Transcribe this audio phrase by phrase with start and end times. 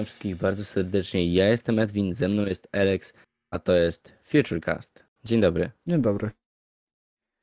[0.00, 1.34] witam wszystkich bardzo serdecznie.
[1.34, 3.12] Ja jestem Edwin, ze mną jest Alex,
[3.50, 5.04] a to jest Futurecast.
[5.24, 5.70] Dzień dobry.
[5.86, 6.30] Dzień dobry.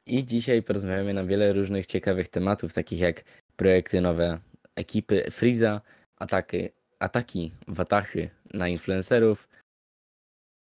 [0.08, 3.24] I dzisiaj porozmawiamy na wiele różnych ciekawych tematów, takich jak
[3.56, 4.40] projekty nowe
[4.76, 5.82] ekipy Freeza,
[6.20, 9.48] ataki, ataki watachy na influencerów,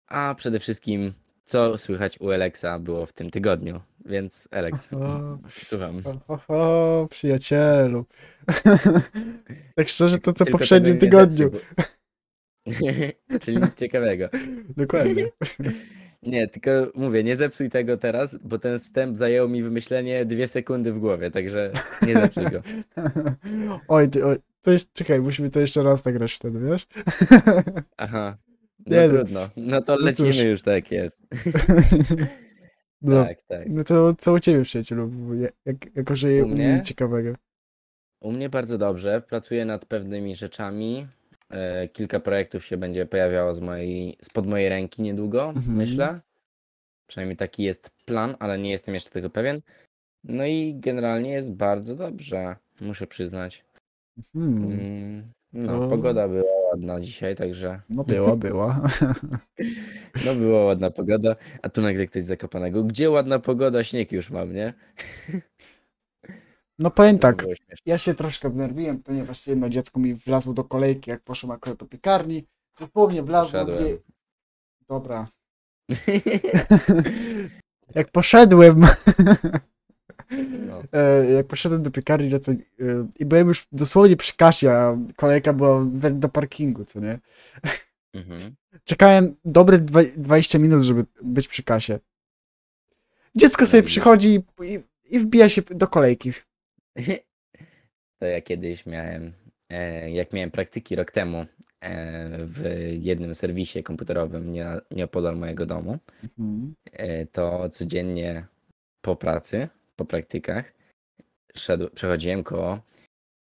[0.07, 1.13] a przede wszystkim
[1.49, 3.81] co słychać u Alexa było w tym tygodniu.
[4.05, 6.01] Więc Alex, O, słucham.
[6.27, 8.05] o, o, o przyjacielu.
[9.75, 11.49] tak szczerze, to co w Tylko poprzednim tego nie tygodniu.
[11.51, 11.61] zepsuj,
[13.29, 14.29] bo- Czyli nic ciekawego.
[14.77, 15.29] Dokładnie.
[16.23, 20.93] Nie, tylko mówię, nie zepsuj tego teraz, bo ten wstęp zajął mi wymyślenie dwie sekundy
[20.93, 21.71] w głowie, także
[22.07, 22.61] nie zepsuj go.
[23.87, 26.87] oj, ty, oj, to jest, czekaj, musimy to jeszcze raz nagrać wtedy, wiesz?
[27.97, 28.37] Aha.
[28.87, 29.13] No Nie no.
[29.13, 29.49] trudno.
[29.57, 30.37] No to No lecimy cóż.
[30.43, 31.17] już, tak jest.
[33.01, 33.69] no, Tak, tak.
[33.69, 35.07] no to co u ciebie, przyjacielu?
[35.07, 36.73] Bo ja- Jak, jako, że U u mnie?
[36.73, 37.33] mnie ciekawego.
[38.21, 39.21] U mnie bardzo dobrze.
[39.21, 41.07] Pracuję nad pewnymi rzeczami.
[41.49, 45.75] E, kilka projektów się będzie pojawiało z mojej, spod mojej ręki niedługo, Mhm.
[45.77, 46.19] myślę.
[47.07, 49.61] Przynajmniej taki jest plan, ale nie jestem jeszcze tego pewien.
[50.23, 53.65] No i generalnie jest bardzo dobrze, muszę przyznać.
[54.33, 54.63] Hmm.
[54.63, 58.81] Mm, No, To- pogoda była ładna dzisiaj, także No była, była.
[60.25, 62.83] no była ładna pogoda, a tu nagle ktoś z Zakopanego.
[62.83, 64.73] Gdzie ładna pogoda, śnieg już mam, nie?
[66.79, 67.83] No powiem To tak, było śmieszne.
[67.85, 71.85] ja się troszkę wnerwiłem, ponieważ jedno dziecko mi wlazło do kolejki, jak poszłem akurat do
[71.85, 72.45] piekarni.
[72.79, 73.77] Dosłownie wlazło, Poszedłem.
[73.77, 73.97] gdzie...
[74.87, 75.27] Dobra.
[77.95, 78.81] jak poszedłem,
[80.67, 82.57] No, e, jak poszedłem do piekarni, no to, e,
[83.19, 87.19] i byłem już dosłownie przy kasie, a kolejka była we- do parkingu, co nie?
[88.13, 88.55] mhm.
[88.83, 91.99] Czekałem dobre dwa- 20 minut, żeby być przy kasie.
[93.35, 93.93] Dziecko No sobie widzisz.
[93.93, 94.79] przychodzi i,
[95.09, 96.31] i wbija się do kolejki.
[98.21, 99.33] To ja kiedyś miałem,
[99.69, 101.45] e, jak miałem praktyki rok temu
[101.81, 102.63] e, w
[103.01, 106.73] jednym serwisie komputerowym nie, nieopodal mojego domu, Mhm.
[106.91, 108.45] e, to codziennie
[109.01, 109.67] po pracy,
[109.99, 110.73] po praktykach,
[111.55, 112.79] szedł, przechodziłem koło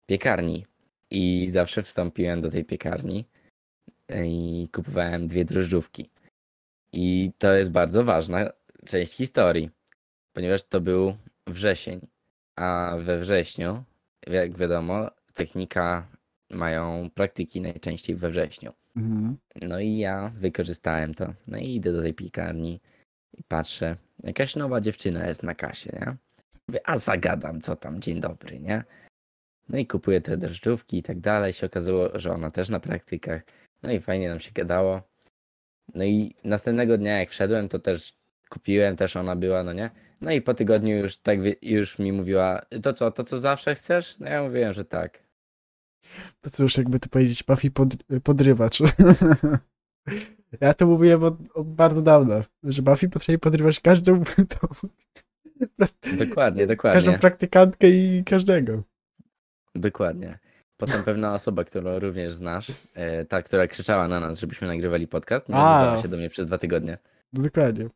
[0.06, 0.66] piekarni
[1.10, 3.24] i zawsze wstąpiłem do tej piekarni
[4.08, 6.10] e, i kupowałem dwie drożdżówki.
[6.92, 8.52] I to jest bardzo ważna
[8.86, 9.70] część historii,
[10.32, 12.06] ponieważ to był wrzesień,
[12.56, 13.84] a we wrześniu,
[14.26, 16.06] jak wiadomo, technika
[16.50, 18.72] mają praktyki najczęściej we wrześniu.
[18.96, 19.36] Mhm.
[19.62, 21.34] No i ja wykorzystałem to.
[21.48, 22.80] No i idę do tej piekarni
[23.38, 26.16] i patrzę, jakaś nowa dziewczyna jest na kasie, nie?
[26.68, 28.84] Mówię, a zagadam, co tam, dzień dobry, nie?
[29.68, 31.52] No i kupuję te drożdżówki i tak dalej.
[31.52, 33.42] Się okazało, że ona też na praktykach.
[33.82, 35.02] No i fajnie nam się gadało.
[35.94, 38.16] No i następnego dnia, jak wszedłem, to też
[38.48, 39.90] kupiłem, też ona była, no nie?
[40.20, 44.18] No i po tygodniu już tak już mi mówiła, to co, to co zawsze chcesz?
[44.18, 45.22] No ja mówiłem, że tak.
[46.40, 47.88] To cóż, jakby to powiedzieć, Buffy pod,
[48.24, 48.78] podrywacz.
[50.60, 54.24] ja to mówiłem od, od bardzo dawna, że Buffy potrafi podrywać każdą,
[54.60, 54.68] tą,
[56.18, 57.18] Dokładnie, każdą dokładnie.
[57.18, 58.82] praktykantkę i każdego.
[59.74, 60.38] Dokładnie.
[60.76, 65.48] Potem pewna osoba, którą również znasz, e, ta, która krzyczała na nas, żebyśmy nagrywali podcast,
[65.48, 65.96] nie A.
[66.02, 66.98] się do mnie przez dwa tygodnie.
[67.32, 67.88] No dokładnie.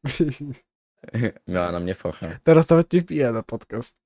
[1.48, 2.26] Miała na mnie focha.
[2.44, 3.96] Teraz nawet nie wbija na podcast.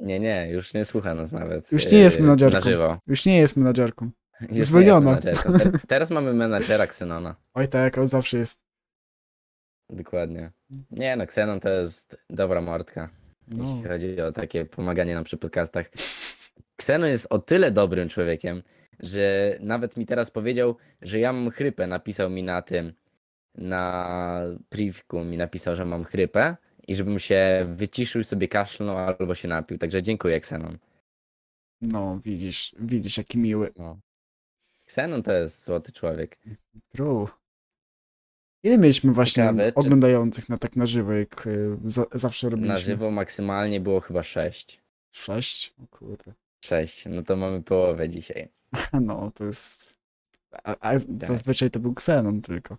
[0.00, 1.72] Nie, nie, już nie słucha nas nawet.
[1.72, 2.54] Już nie jest e, menadżerką.
[2.58, 2.98] Na żywo.
[3.06, 4.10] Już nie jest menadżerką.
[4.40, 5.00] Już nie jest Zwolniona.
[5.10, 5.52] menadżerką.
[5.58, 7.36] Te- Teraz mamy menadżera Xenona.
[7.54, 8.58] Oj tak, on zawsze jest.
[9.90, 10.50] Dokładnie.
[10.90, 13.10] Nie no, Xenon to jest dobra mordka,
[13.48, 13.64] No.
[13.64, 15.90] jeśli chodzi o takie pomaganie nam przy podcastach.
[16.78, 18.62] Xenon jest o tyle dobrym człowiekiem,
[19.00, 21.86] że nawet mi teraz powiedział, że ja mam chrypę.
[21.86, 22.92] Napisał mi na tym,
[23.54, 26.56] na privku mi napisał, że mam chrypę
[26.88, 29.78] i żebym się wyciszył, sobie kaszlnął albo się napił.
[29.78, 30.78] Także dziękuję, Xenon.
[31.80, 33.72] no, widzisz, widzisz jaki miły.
[33.76, 33.98] No.
[34.84, 36.38] Xenon to jest złoty człowiek.
[36.88, 37.26] True.
[38.62, 42.74] Ile mieliśmy właśnie Ciekawe, czy- oglądających na tak na żywo, jak y, za, zawsze robiliśmy?
[42.74, 44.80] Na żywo maksymalnie było chyba 6.
[45.12, 45.74] Sześć?
[45.82, 46.32] O kurde.
[46.64, 47.04] 6.
[47.06, 48.48] No to mamy połowę dzisiaj.
[49.00, 49.94] No, to jest...
[50.64, 52.76] A, a zazwyczaj to był Xenon tylko.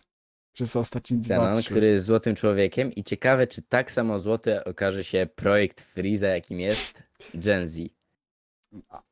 [0.54, 1.70] Przez ostatnie dwa, Xenon, trzy.
[1.70, 6.60] który jest złotym człowiekiem i ciekawe, czy tak samo złoty okaże się projekt Freeza, jakim
[6.60, 7.04] jest
[7.34, 7.80] Gen Z.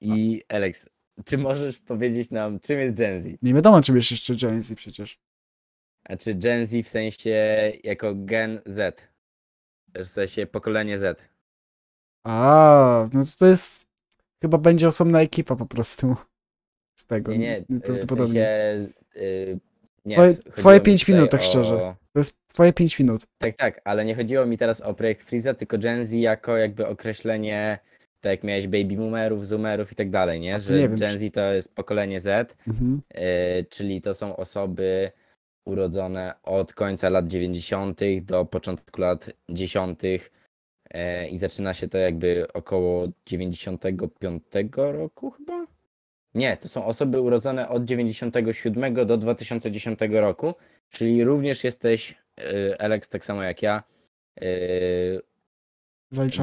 [0.02, 0.90] I Alex,
[1.26, 3.28] czy możesz powiedzieć nam, czym jest Gen Z?
[3.42, 5.20] Nie wiadomo, czym jest jeszcze Gen Z przecież.
[6.10, 9.02] A czy Gen Z w sensie jako Gen Z?
[9.96, 11.24] W sensie pokolenie Z.
[12.26, 13.86] A, no to, to jest...
[14.42, 16.16] Chyba będzie osobna ekipa po prostu.
[17.00, 17.32] Z tego.
[17.32, 18.46] Nie, nie, y, w Prawdopodobnie.
[18.78, 18.94] sensie...
[19.22, 19.60] y,
[20.06, 21.96] Nie, Twoje- chodziło twoje mi pięć tutaj minut, tak szczerze.
[22.14, 23.22] To jest twoje 5 minut.
[23.38, 26.88] Tak, tak, ale nie chodziło mi teraz o projekt Freeza, tylko Gen Z jako jakby
[26.88, 27.80] określenie
[28.22, 30.60] tak jak miałeś baby boomerów, zoomerów i tak dalej, nie?
[30.60, 33.02] Że nie wiem, Gen Z to jest pokolenie Z, Mhm.
[33.14, 35.12] e, czyli to są osoby
[35.68, 38.00] urodzone od końca lat 90.
[38.22, 40.00] do początku lat 10.
[40.90, 44.44] e, i zaczyna się to jakby około 95
[44.76, 45.66] roku chyba?
[46.36, 50.54] Nie, to są osoby urodzone od 97 do 2010 roku,
[50.90, 53.84] czyli również jesteś, e, Alex, tak samo jak ja,
[54.42, 54.46] e,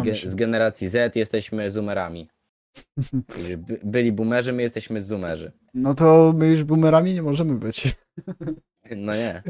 [0.03, 2.29] ge- z generacji Z jesteśmy zoomerami.
[3.59, 5.53] By- byli boomerzy, my jesteśmy zoomerzy.
[5.75, 7.85] No to my już boomerami nie możemy być.
[8.97, 9.43] No nie.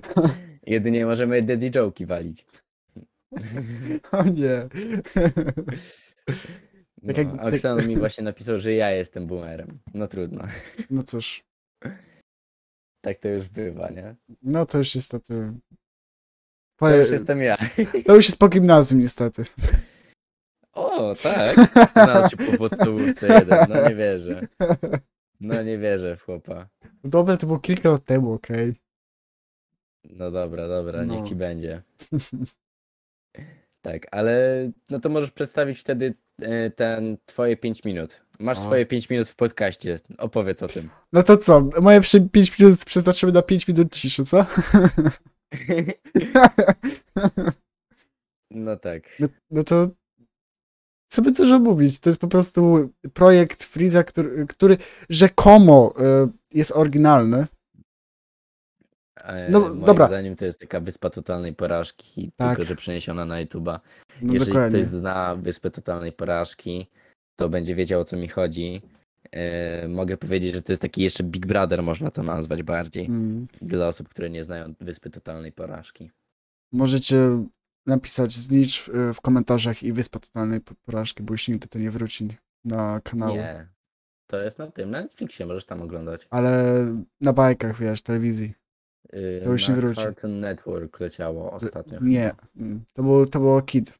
[0.67, 2.47] Jedynie możemy daddy joke'i walić.
[4.13, 4.69] O nie.
[7.03, 9.79] No, Tak jak- tak- Oksan mi właśnie napisał, że ja jestem boomerem.
[9.95, 10.45] No trudno.
[10.91, 11.45] No cóż,
[13.05, 14.15] Tak to już bywa, nie?
[14.43, 15.53] no to już niestety.
[16.79, 17.57] To już jestem ja.
[18.07, 19.45] to już jest po gimnazjum niestety.
[20.73, 21.57] O, tak?
[21.93, 23.67] Znalazł się po podstawówce jeden.
[23.69, 24.47] No nie wierzę.
[25.41, 26.69] No nie wierzę w chłopa.
[27.05, 28.75] Dobra, to było kilka lat temu, okej.
[30.05, 31.27] No dobra, dobra, niech No.
[31.27, 31.83] ci będzie.
[33.85, 38.21] Tak, ale no to możesz przedstawić wtedy e, ten twoje 5 minut.
[38.39, 38.61] Masz O.
[38.63, 39.99] swoje 5 minut w podcaście.
[40.19, 40.91] Opowiedz o tym.
[41.13, 41.61] No to co?
[41.81, 42.01] Moje
[42.33, 44.47] 5 minut przeznaczymy na 5 minut ciszy, co?
[48.51, 49.03] No tak.
[49.21, 49.89] No, no to
[51.13, 51.99] co by dużo mówić?
[52.01, 54.77] To jest po prostu projekt Freeza, który, który
[55.09, 56.29] rzekomo y,
[56.59, 57.47] jest oryginalny.
[59.23, 60.07] E, No, moim dobra.
[60.07, 62.49] zdaniem to jest taka wyspa totalnej porażki, Tak.
[62.57, 63.81] tylko że przeniesiona na YouTube'a.
[64.23, 64.79] No Jeżeli dokładnie.
[64.79, 66.87] ktoś zna wyspę totalnej porażki,
[67.37, 68.83] to będzie wiedział o co mi chodzi.
[69.33, 73.07] E, mogę powiedzieć, że to jest taki jeszcze Big Brother, można to nazwać bardziej.
[73.07, 73.47] Mm.
[73.63, 76.11] Dla osób, które nie znają wyspy totalnej porażki.
[76.73, 77.45] Możecie
[77.87, 81.91] napisać znicz y, w komentarzach i Wyspa Totalnej Po- Porażki, bo już nigdy to nie
[81.91, 82.29] wróci
[82.65, 83.35] na kanał.
[83.35, 83.69] Nie.
[84.27, 86.27] To jest na tym, na Netflixie, możesz tam oglądać.
[86.31, 86.75] Ale
[87.21, 88.55] na bajkach, wiesz, telewizji.
[89.13, 89.97] Yy, To już na nie wróci.
[90.03, 91.99] Cartoon Network leciało ostatnio.
[92.03, 92.35] Nie.
[92.57, 92.85] Mm.
[92.93, 93.93] To było, to było Kid.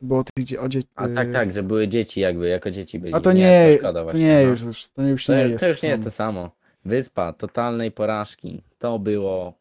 [0.00, 2.70] To było tych dzie- o dzie- A tak, y, tak, że były dzieci jakby, jako
[2.70, 3.14] dzieci byli.
[3.14, 4.22] A to nie, to szkoda to właśnie.
[4.24, 4.50] nie no.
[4.50, 5.64] już, już, to już To, nie to jest.
[5.66, 6.50] już nie jest to samo.
[6.84, 8.62] Wyspa totalnej porażki.
[8.78, 9.54] To było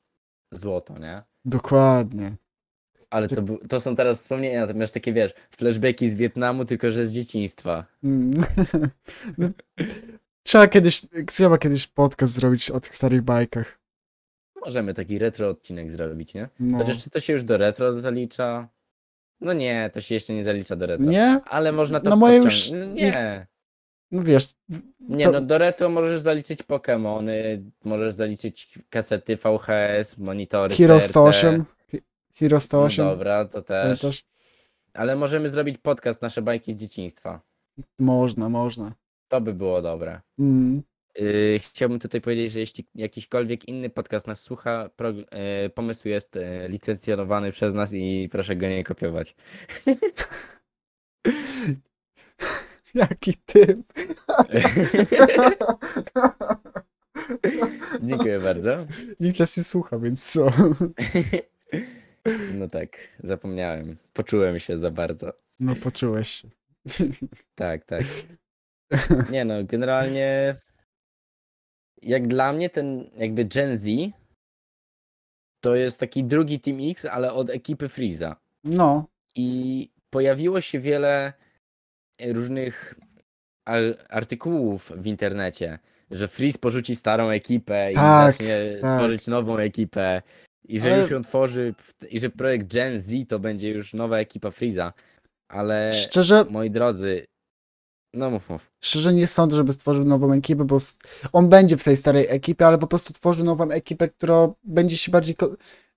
[0.51, 1.21] złoto, nie?
[1.45, 2.35] Dokładnie.
[3.09, 7.05] Ale to, to są teraz wspomnienia, to masz takie, wiesz, flashbacki z Wietnamu, tylko że
[7.07, 7.85] z dzieciństwa.
[8.03, 8.45] Mm.
[9.37, 9.49] No,
[10.43, 13.79] trzeba kiedyś, trzeba kiedyś podcast zrobić o tych starych bajkach.
[14.65, 16.49] Możemy taki retro odcinek zrobić, nie?
[16.59, 16.77] No.
[16.77, 18.67] Chociaż czy to się już do retro zalicza?
[19.41, 21.05] No nie, to się jeszcze nie zalicza do retro.
[21.05, 21.41] Nie?
[21.45, 22.91] Ale można to No moje podciągnąć.
[22.91, 23.47] już- Nie.
[24.11, 24.53] No wiesz,
[24.99, 31.09] Nie, To- no do retro możesz zaliczyć Pokémony, możesz zaliczyć kasety VHS, monitory Hero CRT.
[31.09, 31.65] 108.
[31.91, 32.01] Hi-
[32.35, 33.05] Hero No 108.
[33.05, 33.83] dobra, to też.
[34.01, 34.25] pamiętasz?
[34.93, 37.41] Ale możemy zrobić podcast Nasze bajki z dzieciństwa.
[37.99, 38.93] Można, można.
[39.27, 40.21] To by było dobre.
[40.39, 40.83] Mm.
[41.19, 45.25] Yy, chciałbym tutaj powiedzieć, że jeśli jakiśkolwiek inny podcast nas słucha, pro, yy,
[45.75, 49.35] pomysł jest yy, licencjonowany przez nas i proszę go nie kopiować.
[52.95, 53.79] Jaki typ.
[58.03, 58.85] Dziękuję bardzo.
[59.19, 60.51] Nikt nas nie słucha, więc co?
[62.53, 63.97] No tak, zapomniałem.
[64.13, 65.33] Poczułem się za bardzo.
[65.59, 66.49] No poczułeś się.
[67.55, 68.03] Tak, tak.
[69.31, 70.55] Nie no, generalnie
[72.01, 73.87] jak dla mnie ten jakby Gen Z
[75.63, 78.35] to jest taki drugi Team X, ale od ekipy Freeza.
[78.63, 81.33] No, I pojawiło się wiele
[82.25, 82.95] różnych
[83.65, 85.79] al- artykułów w internecie,
[86.11, 88.99] że Freeze porzuci starą ekipę i Tak, zacznie tak.
[88.99, 90.21] tworzyć nową ekipę.
[90.67, 91.73] I że Ale- już ją tworzy,
[92.09, 94.93] i że projekt Gen Z to będzie już nowa ekipa Freeza.
[95.51, 97.25] Ale szczerze, moi drodzy,
[98.15, 98.71] no mów, mów.
[98.81, 100.77] szczerze nie sądzę, żeby stworzył nową ekipę, bo
[101.33, 105.11] on będzie w tej starej ekipie, ale po prostu tworzy nową ekipę, która będzie się
[105.11, 105.35] bardziej,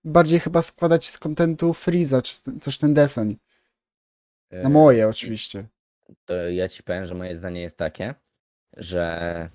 [0.05, 3.37] bardziej chyba składać z kontentu Freeza, czy coś ten deseń.
[4.51, 5.67] Na E, moje oczywiście.
[6.25, 8.15] To ja ci powiem, że moje zdanie jest takie,
[8.77, 9.51] że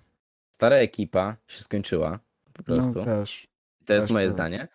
[0.51, 2.19] stara ekipa się skończyła
[2.53, 2.93] po prostu.
[2.93, 3.47] No też.
[3.85, 4.37] To jest też moje powiem.
[4.37, 4.67] zdanie.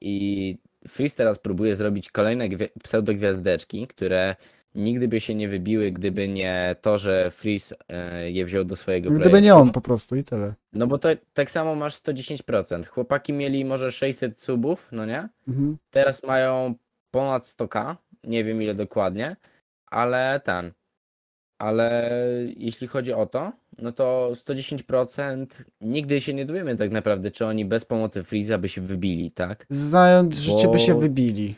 [0.00, 0.58] I
[0.88, 2.48] Freeze teraz próbuje zrobić kolejne
[2.82, 4.36] pseudogwiazdeczki, które
[4.74, 9.08] nigdy by się nie wybiły, gdyby nie to, że Freeze e, je wziął do swojego
[9.10, 9.44] Gdyby projektu.
[9.44, 10.54] nie on po prostu i tyle.
[10.72, 12.86] No bo to tak samo masz 110%.
[12.86, 15.28] Chłopaki mieli może 600 subów, no nie?
[15.48, 15.76] Mhm.
[15.90, 16.74] Teraz mają
[17.10, 19.36] ponad 100k, nie wiem ile dokładnie,
[19.90, 20.72] ale ten.
[21.58, 22.10] Ale
[22.56, 25.46] jeśli chodzi o to, no to 110%
[25.80, 29.66] nigdy się nie dowiemy tak naprawdę, czy oni bez pomocy Freeza by się wybili, tak?
[29.70, 31.54] Znając życie by się Bo- wybili.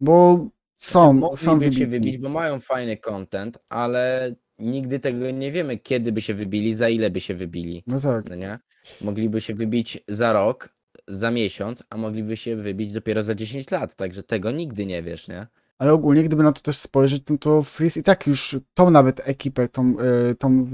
[0.00, 0.46] Bo
[0.82, 5.78] Znaczy, są, są mogliby się wybić, bo mają fajny content, ale nigdy tego nie wiemy,
[5.78, 7.84] kiedy by się wybili, za ile by się wybili.
[7.86, 8.30] No tak.
[8.30, 8.58] No nie?
[9.00, 10.68] Mogliby się wybić za rok,
[11.08, 15.28] za miesiąc, a mogliby się wybić dopiero za 10 lat, także tego nigdy nie wiesz,
[15.28, 15.46] nie?
[15.78, 19.28] Ale ogólnie, gdyby na to też spojrzeć, no to Freeze i tak już tą nawet
[19.28, 19.94] ekipę, tą,
[20.30, 20.66] y, tą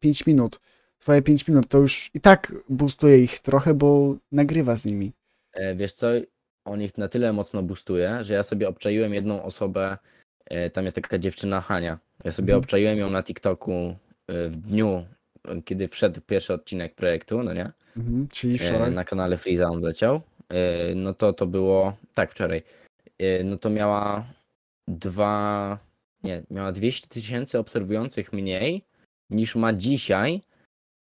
[0.00, 0.60] 5 minut,
[0.98, 5.12] twoje 5 minut, to już i tak boostuje ich trochę, bo nagrywa z nimi.
[5.52, 6.06] E, Wiesz co,
[6.64, 9.98] on ich na tyle mocno boostuje, że ja sobie obczaiłem jedną osobę,
[10.46, 11.98] e, tam jest taka dziewczyna Hania.
[12.24, 12.58] Ja sobie Mhm.
[12.64, 15.06] obczaiłem ją na TikToku e, w dniu,
[15.48, 17.72] e, kiedy wszedł pierwszy odcinek projektu, no nie?
[17.96, 18.92] Mhm, czyli E, wczoraj.
[18.92, 20.20] Na kanale Freeza on leciał.
[20.48, 22.62] E, No to to było, tak, wczoraj.
[23.18, 24.26] E, No to miała
[24.88, 25.78] dwa,
[26.24, 28.82] nie, miała 200 tysięcy obserwujących mniej
[29.30, 30.40] niż ma dzisiaj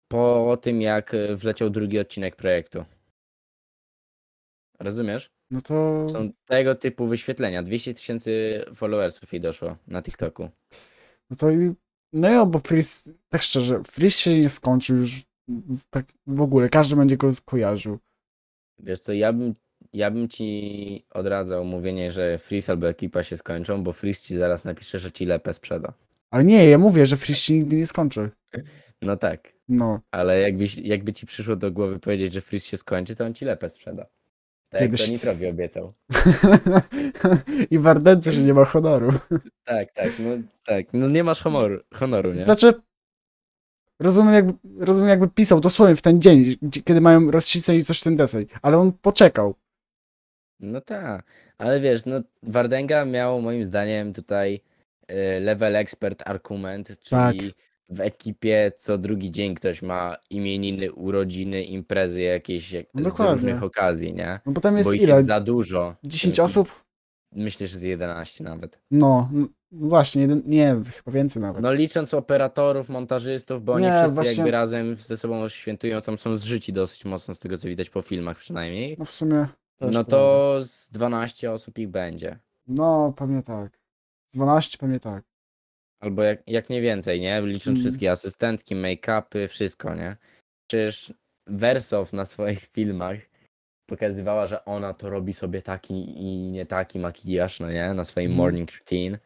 [0.08, 2.84] po tym, jak e, wleciał drugi odcinek projektu.
[4.80, 5.30] Rozumiesz?
[5.54, 7.62] No to, Są tego typu wyświetlenia.
[7.62, 10.49] 200 tysięcy followersów jej doszło na TikToku.
[11.30, 11.75] no to i,
[12.12, 16.68] no ja, bo Freeze, tak szczerze, Freeze się nie skończył już w, tak w ogóle,
[16.68, 17.99] każdy będzie go kojarzył.
[18.78, 19.54] Wiesz co, ja bym,
[19.92, 24.64] ja bym ci odradzał mówienie, że Freeze albo ekipa się skończą, bo Freeze ci zaraz
[24.64, 25.92] napisze, że ci lepę sprzeda.
[26.30, 28.30] Ale nie, ja mówię, że Freeze się nigdy nie skończy.
[29.02, 33.16] No tak, No, ale jakbyś, jakby ci przyszło do głowy powiedzieć, że Freeze się skończy,
[33.16, 34.06] to on ci lepę sprzeda.
[34.75, 35.93] Tak Kiedyś- to Nitrowi obiecał.
[37.71, 39.12] i Wardęce, że nie ma honoru.
[39.64, 40.31] Tak, tak, no
[40.66, 42.40] tak, no nie masz honoru, honoru nie?
[42.40, 42.75] Znaczy,
[44.00, 44.52] rozumiem jakby,
[44.85, 48.47] rozumiem jakby pisał dosłownie w ten dzień, gdzie- kiedy mają rozcisnąć coś w ten deseń,
[48.62, 49.54] ale on poczekał.
[50.61, 51.25] No tak,
[51.59, 54.61] ale wiesz, no Wardenga miał moim zdaniem tutaj
[55.11, 57.35] y, level expert argument, Tak.
[57.37, 57.54] czyli
[57.88, 63.32] w ekipie co drugi dzień ktoś ma imieniny, urodziny, imprezy jakieś jak- z dokładnie.
[63.32, 64.40] różnych okazji, nie?
[64.46, 65.16] No bo tam jest Bo ich ile?
[65.16, 65.94] jest za dużo.
[66.04, 66.84] 10 To jest- osób?
[67.32, 68.80] Myślę, że z 11 nawet.
[68.90, 71.62] No, no właśnie, jeden, nie, chyba więcej nawet.
[71.62, 76.18] No licząc operatorów, montażystów, bo oni Nie, wszyscy właśnie- jakby razem ze sobą świętują, tam
[76.18, 78.96] są zżyci dosyć mocno z tego co widać po filmach przynajmniej.
[78.98, 79.46] No w sumie
[79.78, 82.38] też No to z 12 osób ich będzie.
[82.68, 83.78] No, pewnie tak.
[84.28, 85.24] Z 12 pewnie tak.
[86.04, 87.42] Albo jak, jak nie więcej, nie?
[87.42, 87.80] Licząc Mm.
[87.80, 90.16] wszystkie asystentki, make-upy, wszystko, nie?
[90.70, 91.12] Przecież
[91.46, 93.16] Wersow na swoich filmach
[93.90, 97.94] pokazywała, że ona to robi sobie taki i nie taki makijaż, no nie?
[97.94, 98.37] Na swoim Mhm.
[98.38, 99.18] morning routine.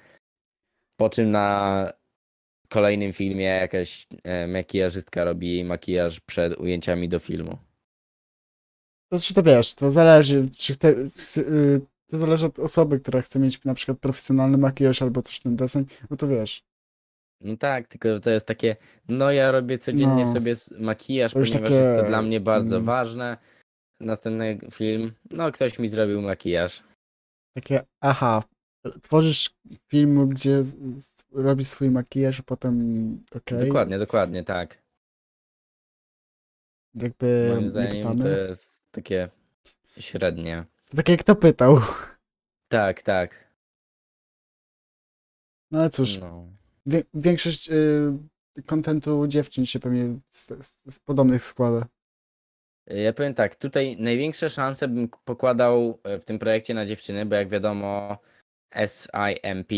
[1.01, 1.93] Po czym na
[2.69, 7.59] kolejnym filmie jakaś e, makijażystka robi jej makijaż przed ujęciami do filmu.
[9.13, 11.81] To czy to wiesz, to zależy, czy chce, chce, y,
[12.11, 15.85] to zależy od osoby, która chce mieć na przykład profesjonalny makijaż albo coś ten deseń,
[16.11, 16.63] no to wiesz.
[17.41, 18.77] No tak, tylko że to jest takie,
[19.09, 20.33] no ja robię codziennie No.
[20.33, 22.87] sobie s- makijaż, To już ponieważ jest to takie, dla mnie bardzo mm.
[22.87, 23.37] ważne.
[24.01, 26.83] Następny film, no ktoś mi zrobił makijaż.
[27.57, 28.43] Takie, aha,
[29.03, 29.51] tworzysz
[29.91, 32.75] film, gdzie z, z, robisz swój makijaż, a potem,
[33.35, 34.83] okej, Dokładnie, dokładnie, tak.
[36.95, 38.31] jakby Moim nie zdaniem to pytamy.
[38.49, 39.29] jest takie
[39.99, 40.65] średnie.
[40.91, 41.79] To tak jak kto pytał.
[42.69, 43.49] Tak, tak.
[45.71, 46.49] No ale cóż, No.
[46.89, 48.13] Wie, większość y,
[48.67, 51.87] kontentu dziewczyn się pewnie z, z, z podobnych składa.
[52.87, 57.35] Ja powiem tak, tutaj największe szanse bym pokładał e, w tym projekcie na dziewczyny, bo
[57.35, 58.19] jak wiadomo
[58.75, 59.73] SIMP,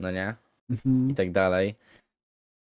[0.00, 0.34] no nie?
[0.70, 1.10] Mhm.
[1.10, 1.74] I tak dalej.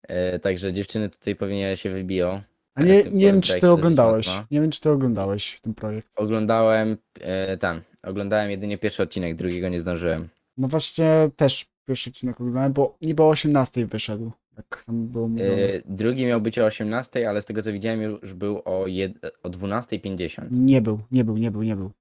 [0.07, 2.41] E, Także dziewczyny tutaj pewnie się wybiją.
[2.75, 4.27] A w nie, nie wiem, czy ty oglądałeś.
[4.51, 6.07] Nie wiem, czy ty oglądałeś ten projekt.
[6.15, 10.29] Oglądałem e, ten, oglądałem jedynie pierwszy odcinek, drugiego nie zdążyłem.
[10.57, 14.31] No właśnie też pierwszy odcinek oglądałem, bo niby o 18 wyszedł.
[14.57, 15.51] Jak tam było mówione.
[15.55, 19.31] E, drugi miał być o 18, ale z tego co widziałem już był o, jed-
[19.43, 20.47] o 12.50.
[20.51, 21.91] Nie był, nie był, nie był, nie był.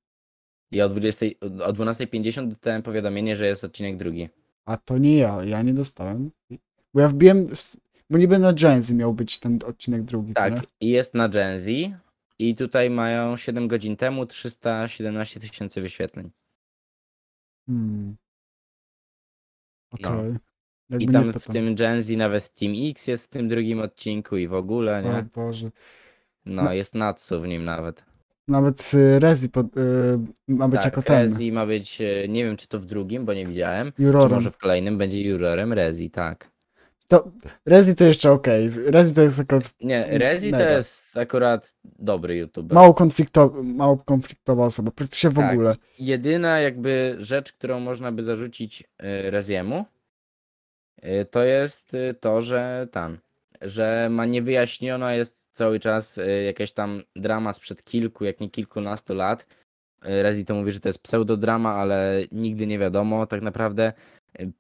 [0.72, 1.26] I o 20,
[1.64, 4.28] o 12.50 dostałem powiadomienie, że jest odcinek drugi.
[4.64, 6.30] A to nie ja, ja nie dostałem.
[6.94, 7.76] Bo ja wbiłem, s-
[8.10, 11.58] bo niby na Genzy miał być ten odcinek drugi, co Tak, i jest na Gen
[11.58, 11.68] Z.
[12.38, 16.30] I tutaj mają 7 godzin temu 317 tysięcy wyświetleń.
[17.66, 18.16] Hmm.
[20.00, 20.22] No.
[20.98, 21.52] I nie tam w pytam.
[21.52, 25.00] tym Gen Z nawet Team X jest w tym drugim odcinku i w ogóle, O
[25.02, 25.26] nie?
[25.34, 25.70] Boże.
[26.46, 26.72] No, no.
[26.72, 28.04] jest Natsu w nim nawet.
[28.48, 29.80] Nawet y, Rezi pod, y,
[30.48, 31.16] ma być jako Tak, ten.
[31.22, 33.92] Rezi ma być, e, nie wiem czy to w drugim, bo nie widziałem.
[33.92, 34.30] Czy Jurorem.
[34.32, 36.50] może w kolejnym będzie jurorem Rezi, tak.
[37.08, 37.30] To,
[37.66, 38.70] Rezi to jeszcze okej.
[38.86, 40.70] Rezi to jest akurat Nie, Rezi to mega.
[40.70, 42.74] jest akurat dobry youtuber.
[42.74, 44.90] mało, konflikto, mało konfliktowa osoba.
[44.90, 45.76] Praktycznie w Tak, ogóle.
[45.98, 48.86] Jedyna jakby rzecz, którą można by zarzucić y,
[49.30, 49.84] Reziemu,
[51.04, 53.18] y, to jest y, to, że tam,
[53.62, 59.14] że ma niewyjaśniona jest cały czas y, jakaś tam drama sprzed kilku, jak nie kilkunastu
[59.14, 59.46] lat.
[60.06, 63.92] Y, Rezi to mówi, że to jest pseudodrama, ale nigdy nie wiadomo tak naprawdę.
[64.40, 64.52] Y,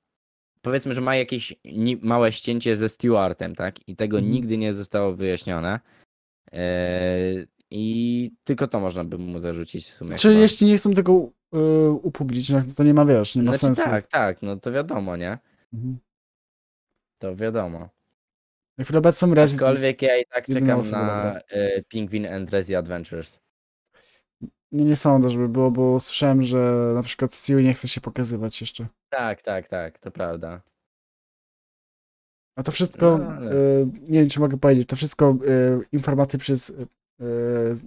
[0.68, 1.54] powiedzmy, że ma jakieś
[2.02, 3.88] małe ścięcie ze Stewartem, tak?
[3.88, 4.32] I tego Mhm.
[4.34, 5.80] nigdy nie zostało wyjaśnione.
[6.52, 10.12] Eee, I tylko to można by mu zarzucić w sumie.
[10.12, 10.40] Czy chyba.
[10.40, 13.82] jeśli nie chcą tego y, upubliczniać, to nie ma, wiesz, nie ma Znaczy, sensu.
[13.90, 15.38] tak, tak, no to wiadomo, nie?
[15.72, 15.98] Mhm.
[17.18, 17.88] To wiadomo.
[18.78, 23.40] Jak Robert są Rezi, Aczkolwiek ja i tak czekam na e, Pingwin and Rezi Adventures.
[24.72, 28.60] Nie, nie sądzę, żeby było, bo słyszałem, że na przykład Stewie nie chce się pokazywać
[28.60, 28.86] jeszcze.
[29.10, 30.60] Tak, tak, tak, to prawda.
[32.56, 35.36] A to wszystko, No, ale- y, nie wiem czy mogę powiedzieć, to wszystko
[35.82, 36.86] y, informacje przez, y,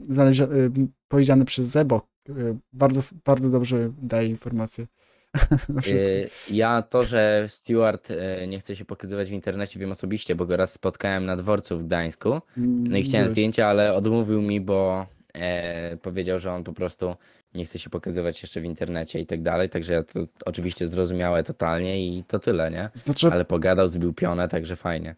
[0.09, 0.71] znalezio- y,
[1.07, 2.01] powiedziane przez Zebo.
[2.29, 4.87] Y, bardzo, bardzo dobrze daje informacje.
[5.69, 6.09] na wszystko.
[6.09, 10.45] Y, Ja to, że Stewart y, nie chce się pokazywać w internecie, wiem osobiście, bo
[10.45, 12.29] go raz spotkałem na dworcu w Gdańsku.
[12.29, 13.29] No i chciałem Widziałeś.
[13.29, 17.15] zdjęcia, ale odmówił mi, bo e, powiedział, że on po prostu
[17.53, 19.69] nie chce się pokazywać jeszcze w internecie i tak dalej.
[19.69, 22.89] Także ja to oczywiście zrozumiałe totalnie i to tyle, nie?
[22.93, 25.15] Znaczy, Ale pogadał, zbił pionę, także fajnie.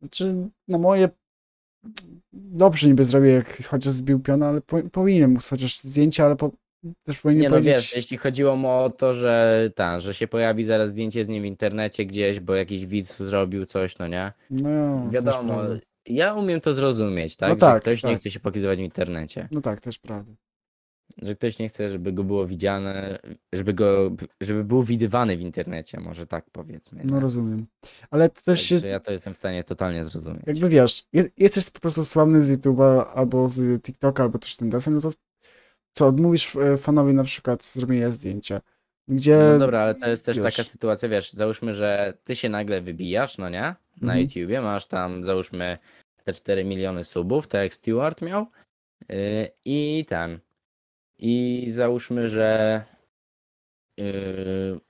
[0.00, 0.34] znaczy,
[0.68, 1.08] na moje
[2.32, 6.50] dobrze niby zrobię, jak chociaż zbił piona, ale po, powinien móc chociaż zdjęcia, ale po,
[7.04, 7.74] też powinien Nie no powiedzieć...
[7.74, 11.42] wiesz, jeśli chodziło mu o to, że ta, że się pojawi zaraz zdjęcie z nim
[11.42, 14.32] w internecie gdzieś, bo jakiś widz zrobił coś, no nie?
[14.50, 15.91] No, też Wiadomo, prawda.
[16.06, 17.48] Ja umiem to zrozumieć, tak?
[17.48, 18.18] No że tak, ktoś nie tak.
[18.20, 19.48] chce się pokazywać w internecie.
[19.50, 20.32] No tak, też prawda.
[21.22, 23.18] Że ktoś nie chce, żeby go było widziane,
[23.52, 27.00] żeby go, żeby był widywany w internecie, może tak powiedzmy.
[27.04, 27.20] No nie?
[27.20, 27.66] rozumiem.
[28.10, 30.42] Ale to też się, Także ja to jestem w stanie totalnie zrozumieć.
[30.46, 34.70] jakby wiesz, je- jesteś po prostu sławny z YouTube'a albo z TikToka, albo też tym
[34.70, 35.10] desem, no to
[35.92, 38.60] co, odmówisz e, fanowi na przykład zrobienia zdjęcia,
[39.08, 39.38] gdzie...
[39.38, 40.54] No dobra, ale to jest też wiesz.
[40.56, 43.60] taka sytuacja, wiesz, załóżmy, że ty się nagle wybijasz, no nie?
[43.60, 43.76] Na
[44.12, 44.20] Mhm.
[44.20, 45.78] YouTubie masz tam, załóżmy,
[46.24, 48.46] te 4 miliony subów, tak jak Stewart miał.
[49.08, 49.16] Yy,
[49.64, 50.38] I ten.
[51.18, 52.82] I załóżmy, że
[53.96, 54.80] yy,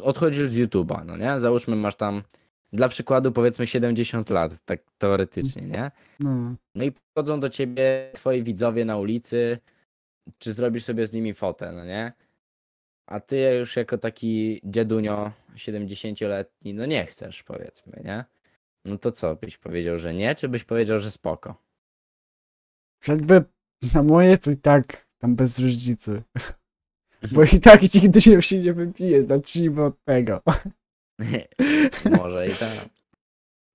[0.00, 1.40] odchodzisz z YouTube'a, no nie?
[1.40, 2.22] Załóżmy, masz tam,
[2.72, 5.90] dla przykładu, powiedzmy 70 lat, tak teoretycznie, nie?
[6.20, 9.58] No, No i podchodzą do ciebie twoi widzowie na ulicy,
[10.38, 12.12] czy zrobisz sobie z nimi fotę, no nie?
[13.06, 18.24] A ty już jako taki dziadunio 70-letni, no nie chcesz, powiedzmy, nie?
[18.84, 21.66] No to co, byś powiedział, że nie, czy byś powiedział, że spoko?
[23.08, 23.44] jakby
[23.94, 26.22] na moje to i tak tam bez różnicy.
[27.32, 30.42] Bo i tak nigdy się się nie wypije, zacznijmy od tego.
[32.18, 32.88] Może i tak.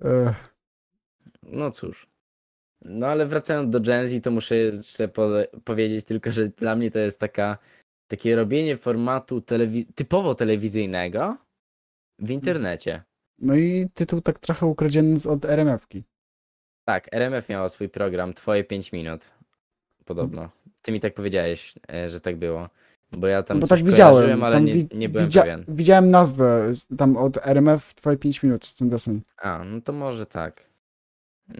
[0.01, 0.55] Ech,
[1.43, 2.07] No cóż.
[2.81, 5.29] No ale wracając do Gen Z, to muszę jeszcze po
[5.63, 7.57] powiedzieć tylko, że dla mnie to jest taka,
[8.11, 11.37] takie robienie formatu telewi- typowo telewizyjnego
[12.19, 13.03] w internecie.
[13.39, 16.03] No i tytuł tak trochę ukradziony z- od RMF-ki.
[16.85, 19.31] Tak, RMF miało swój program Twoje 5 minut.
[20.05, 20.49] Podobno.
[20.81, 22.69] Ty mi tak powiedziałeś, e, że tak było.
[23.11, 25.25] Bo ja tam No bo coś tak widziałem, kojarzyłem, ale tam nie, wi- nie byłem
[25.27, 25.65] widzia- pewien.
[25.67, 29.21] Widziałem nazwę z- tam od RMF Twoje 5 minut z tym desem.
[29.37, 30.63] A, no to może tak.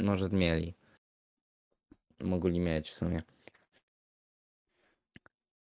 [0.04, 0.74] Może mieli.
[2.24, 3.22] Mogli mieć w sumie.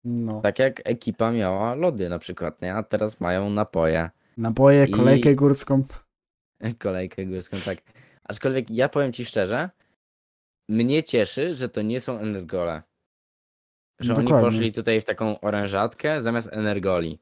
[0.05, 0.41] No.
[0.41, 2.75] Tak jak ekipa miała lody na przykład, nie?
[2.75, 4.09] A teraz mają napoje.
[4.37, 5.83] Naboje, I- kolejkę górską.
[6.79, 7.77] Kolejkę górską, tak.
[8.23, 9.69] Aczkolwiek ja powiem ci szczerze,
[10.69, 12.83] mnie cieszy, że to nie są energole.
[13.99, 14.49] Że oni Dokładnie.
[14.49, 17.19] poszli tutaj w taką orężatkę zamiast energoli.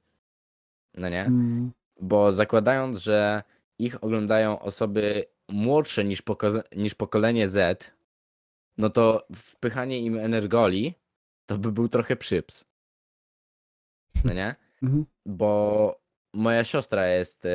[0.97, 1.21] No nie?
[1.25, 3.43] Mm, Bo zakładając, że
[3.79, 7.91] ich oglądają osoby młodsze niż, poko- niż pokolenie Z,
[8.77, 10.93] no to wpychanie im energoli
[11.45, 12.65] to by był trochę przyps.
[14.25, 14.55] No nie?
[14.83, 15.05] mhm.
[15.25, 15.95] Bo
[16.33, 17.49] moja siostra jest e,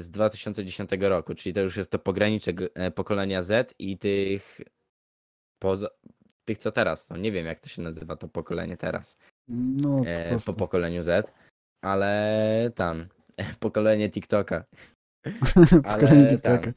[0.00, 4.60] z 2010 roku, czyli to już jest to pogranicze g- e, pokolenia Z i tych
[5.62, 5.88] poza,
[6.44, 7.16] tych co teraz są.
[7.16, 9.16] Nie wiem jak to się nazywa to pokolenie teraz.
[9.48, 10.52] No, po E, prostu.
[10.52, 11.32] po pokoleniu Z,
[11.84, 13.06] ale tam
[13.60, 14.64] pokolenie TikToka.
[15.84, 16.30] ale Pokolenie.
[16.30, 16.72] TikToka.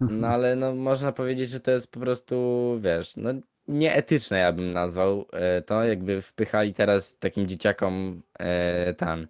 [0.00, 2.36] No ale no można powiedzieć, że to jest po prostu,
[2.80, 3.30] wiesz, no
[3.70, 9.26] nieetyczne ja bym nazwał e, to, jakby wpychali teraz takim dzieciakom e, tam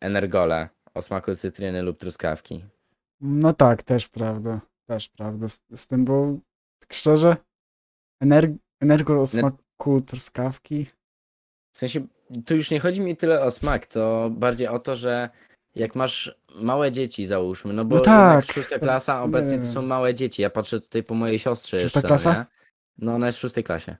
[0.00, 2.64] energole o smaku cytryny lub truskawki.
[3.20, 4.60] No tak, też prawda.
[4.86, 6.34] Też prawda z, z tym, bo
[6.80, 7.36] tak szczerze,
[8.20, 8.50] ener
[8.80, 10.86] energol o smaku truskawki.
[11.72, 12.06] W sensie,
[12.46, 15.30] tu już nie chodzi mi tyle o smak, co bardziej o to, że
[15.74, 20.14] jak masz małe dzieci, załóżmy, no bo No tak, szósta klasa obecnie to są małe
[20.14, 20.42] dzieci.
[20.42, 22.32] Ja patrzę tutaj po mojej siostrze Szósta jeszcze, klasa?
[22.32, 22.55] No, nie?
[22.98, 23.96] No ona jest w szóstej klasie.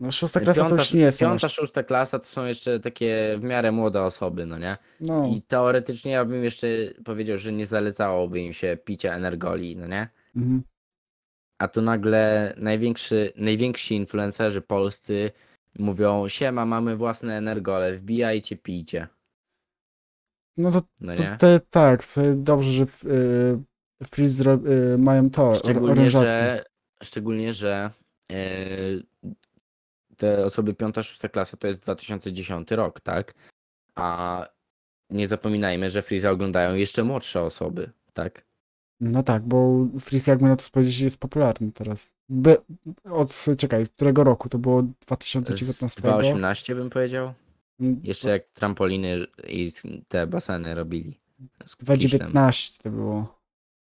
[0.00, 1.20] No szósta klasa to już nie jest.
[1.20, 4.76] piąta, szósta klasa to są jeszcze takie w miarę młode osoby, no nie?
[5.00, 6.66] No, I teoretycznie ja bym jeszcze
[7.04, 10.08] powiedział, że nie zalecałoby im się picia energoli, no nie?
[10.36, 10.62] mhm.
[11.58, 15.30] A tu nagle największy, najwięksi influencerzy polscy
[15.78, 19.06] mówią, siema, mamy własne energole, wbijajcie, pijcie.
[20.56, 21.36] No to, No to nie?
[21.38, 23.58] te, tak, to dobrze, że w, y,
[24.10, 24.58] Freeze zro,
[24.94, 26.26] y, mają to, or- Szczególnie, orężatki.
[26.26, 26.64] że,
[27.02, 27.90] szczególnie, że
[28.32, 28.36] e,
[30.16, 33.34] te osoby piąta, szósta klasa to jest 2010 rok, tak?
[33.94, 34.46] A
[35.10, 38.48] nie zapominajmy, że Freeza oglądają jeszcze młodsze osoby, tak?
[39.00, 42.10] No tak, bo Freeze, jakby na to spojrzeć, jest popularny teraz.
[42.28, 42.56] By,
[43.04, 44.48] od, czekaj, którego roku?
[44.48, 46.02] To było Z 2019?
[46.02, 47.34] 2.18 bym powiedział.
[47.80, 49.72] Mm, Jeszcze jak trampoliny i
[50.08, 51.20] te baseny robili.
[51.64, 53.40] Z kiszlem, 2019 to było.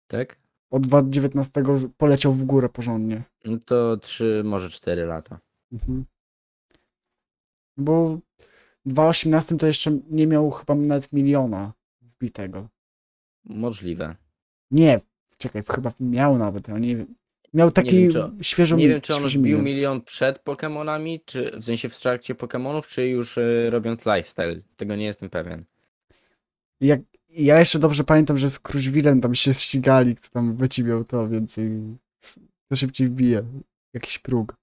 [0.08, 0.38] Tak?
[0.70, 1.64] Od 2019
[1.98, 3.24] poleciał w górę porządnie.
[3.46, 5.40] No to 3, może 4 lata.
[5.72, 6.06] Mhm.
[7.78, 8.20] Bo
[8.86, 12.68] w 2018 to jeszcze nie miał chyba nawet miliona wbitego.
[13.46, 14.16] Możliwe.
[14.72, 15.02] Nie,
[15.38, 17.16] czekaj, chyba miał nawet, nie wiem.
[17.54, 20.02] Miał taki wiem, czy- świeżo Nie wiem, czy on świeży wbił milion.
[20.02, 24.62] przed Pokemonami, czy w sensie w trakcie Pokemonów, czy już y, robiąc lifestyle.
[24.78, 25.66] Tego nie jestem pewien.
[26.82, 31.28] Jak, ja jeszcze dobrze pamiętam, że z Kruszwilem tam się ścigali, kto tam wycibiał to
[31.30, 31.70] więcej,
[32.70, 33.44] to szybciej wbije.
[33.94, 34.56] Jakiś próg.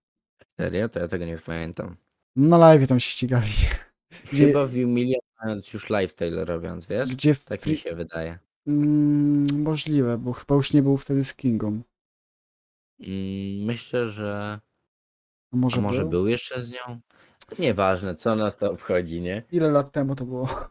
[0.61, 0.89] Serio?
[0.89, 1.97] To ja tego nie pamiętam.
[2.37, 3.51] Na live tam się ścigali.
[4.33, 7.11] Gdzie, Chyba wbił milion mając już lifestyle robiąc, wiesz?
[7.13, 8.39] gdzie Tak mi się wydaje.
[8.67, 11.81] mm, możliwe, bo chyba już nie był wtedy z Kingą.
[13.01, 14.61] Mm, Myślę, że.
[15.53, 16.11] A może, A może był?
[16.11, 17.01] był jeszcze z nią?
[17.59, 19.43] Nieważne, co nas to obchodzi, nie?
[19.53, 20.69] Ile lat temu to było?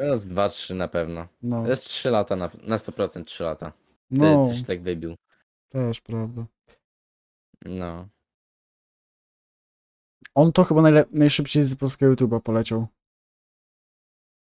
[0.00, 1.28] To z 2-3 na pewno.
[1.42, 3.72] No, To jest 3 lata, na, na 100% 3 lata.
[4.06, 5.14] Wtedy no coś tak wybił.
[5.68, 6.46] też prawda.
[7.64, 8.08] No.
[10.34, 12.86] On to chyba najle- najszybciej z polskiego YouTube'a poleciał.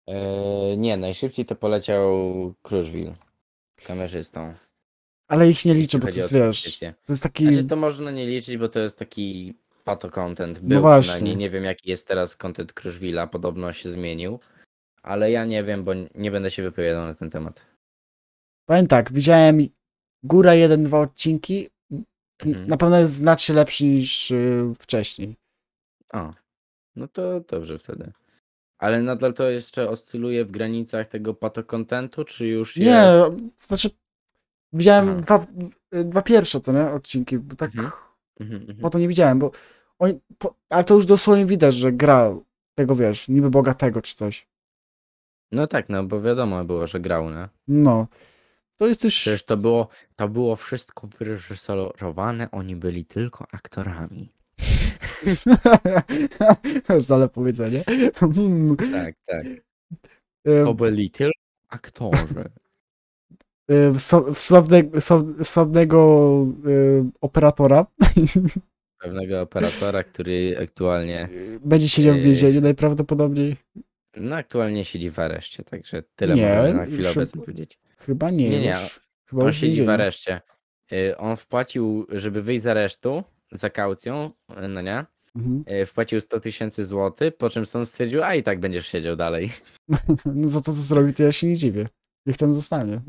[0.07, 2.13] Eee, nie, najszybciej to poleciał
[2.63, 3.13] Kruszwil.
[3.85, 4.53] Kamerzystą.
[5.27, 6.93] Ale ich nie liczę, Jeśli bo to chodzi o jest, wiesz, subskrypcje.
[7.05, 7.43] to jest taki...
[7.43, 10.59] Znaczy to można nie liczyć, bo to jest taki pato content.
[10.59, 11.01] Był No właśnie.
[11.01, 11.37] przynajmniej.
[11.37, 14.39] Nie wiem jaki jest teraz content Kruszwila, podobno się zmienił.
[15.03, 17.61] Ale ja nie wiem, bo nie będę się wypowiadał na ten temat.
[18.65, 19.67] Powiem tak, widziałem
[20.23, 21.69] góra jeden, dwa odcinki.
[22.45, 22.67] Mhm.
[22.67, 25.35] Na pewno jest znacznie lepszy niż y, wcześniej.
[26.13, 26.33] O,
[26.95, 28.11] no to dobrze wtedy.
[28.79, 33.67] Ale nadal to jeszcze oscyluje w granicach tego pato contentu, czy już Nie, jest...
[33.67, 33.89] znaczy
[34.73, 35.21] widziałem Aha.
[35.21, 35.45] dwa,
[35.99, 37.91] y, dwa pierwsze, co nie, odcinki, bo tak Mhm.
[38.39, 38.79] Mhm, mhm.
[38.79, 39.51] potem nie widziałem, bo
[39.99, 42.35] oni, po, ale to już dosłownie widać, że gra
[42.75, 44.47] tego, wiesz, niby bogatego czy coś.
[45.51, 47.49] No tak, no bo wiadomo było, że grał, nie?
[47.67, 48.07] No,
[48.77, 49.15] to jest coś...
[49.21, 54.29] Przecież to było, to było wszystko wyreżyserowane, oni byli tylko aktorami.
[56.97, 57.83] Znale powiedzenie.
[58.15, 59.45] Hmm, Tak, tak.
[60.47, 62.25] y, To byli tylko aktorzy.
[63.93, 67.85] sła- sławne, sław- sławnego y, operatora
[69.01, 73.55] Pewnego operatora, który aktualnie, y, będzie siedział w więzieniu najprawdopodobniej.
[74.17, 77.79] No aktualnie siedzi w areszcie, także tyle Nie, możemy na chwilę już- obecną powiedzieć.
[77.97, 78.99] Chyba nie, Nie, nie, już.
[79.29, 79.91] Chyba On już w siedzi w więzieniu.
[79.93, 80.41] areszcie.
[80.93, 84.31] Y, On wpłacił, żeby wyjść z aresztu za kaucją,
[84.63, 85.05] y, no nie?
[85.35, 85.63] Mhm.
[85.81, 89.51] Y, Wpłacił 100 tysięcy złotych, po czym sąd stwierdził, a i tak będziesz siedział dalej.
[90.25, 91.87] No za to, co zrobił, to ja się nie dziwię.
[92.25, 93.01] Niech tam zostanie.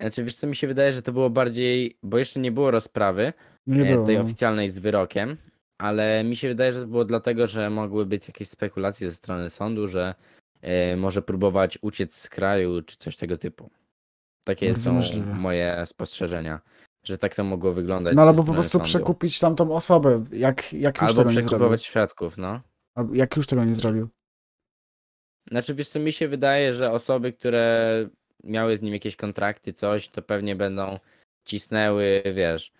[0.00, 3.32] Znaczy, wiesz co, mi się wydaje, że to było bardziej, bo jeszcze nie było rozprawy
[3.66, 4.06] Nie e, było.
[4.06, 4.22] tej no.
[4.22, 5.36] oficjalnej z wyrokiem,
[5.80, 9.50] ale mi się wydaje, że to było dlatego, że mogły być jakieś spekulacje ze strony
[9.50, 10.14] sądu, że
[10.62, 13.70] e, może próbować uciec z kraju, czy coś tego typu.
[14.44, 15.34] Takie Bardzo są możliwe.
[15.34, 16.60] moje spostrzeżenia,
[17.04, 18.16] że tak to mogło wyglądać.
[18.16, 18.84] No ze albo po strony prostu sądu.
[18.84, 21.48] przekupić tamtą osobę, jak, jak już Albo tego nie zrobił.
[21.48, 22.60] przekupować świadków, no.
[22.94, 24.08] Albo Jak już tego nie zrobił.
[25.50, 28.08] Znaczy, wiesz co, mi się wydaje, że osoby, które
[28.44, 30.98] miały z nim jakieś kontrakty, coś, to pewnie będą
[31.44, 32.72] cisnęły, wiesz,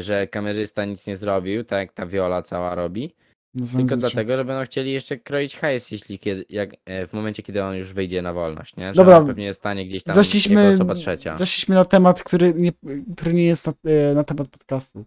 [0.00, 3.14] że kamerzysta nic nie zrobił, tak jak ta Viola cała robi,
[3.54, 7.42] No, tylko dlatego, że będą chcieli jeszcze kroić hajs, jeśli kiedy, jak, e, w momencie,
[7.42, 8.86] kiedy on już wyjdzie na wolność, nie?
[8.86, 11.34] Że Dobra, on pewnie stanie gdzieś tam Zaszliśmy, jako osoba trzecia.
[11.68, 12.72] na temat, który nie,
[13.16, 15.04] który nie jest na, e, na temat podcastu.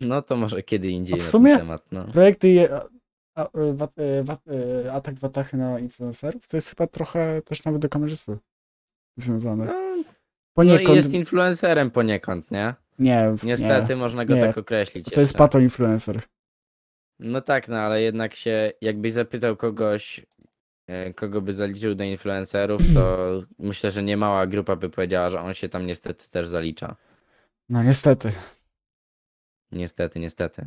[0.00, 2.04] No to może kiedy indziej A w na sumie- ten temat, no.
[2.04, 2.88] Projekty je, a,
[3.34, 7.82] a, e, wat, e, e, atak watachy na influencerów to jest chyba trochę też nawet
[7.82, 8.38] do kamerzysty
[9.16, 9.64] związane.
[9.64, 10.04] No, no
[10.54, 12.74] Poniekąd, i jest influencerem poniekąd, nie?
[12.98, 14.40] Nie, w- Niestety można go nie.
[14.40, 15.38] tak określić nie, to jest jeszcze.
[15.38, 16.22] pato influencer.
[17.20, 20.26] No tak, no ale jednak się, jakbyś zapytał kogoś,
[20.86, 23.18] e, kogo by zaliczył do influencerów, to
[23.58, 26.96] myślę, że niemała grupa by powiedziała, że on się tam niestety też zalicza.
[27.68, 28.32] No niestety.
[29.72, 30.66] Niestety, niestety.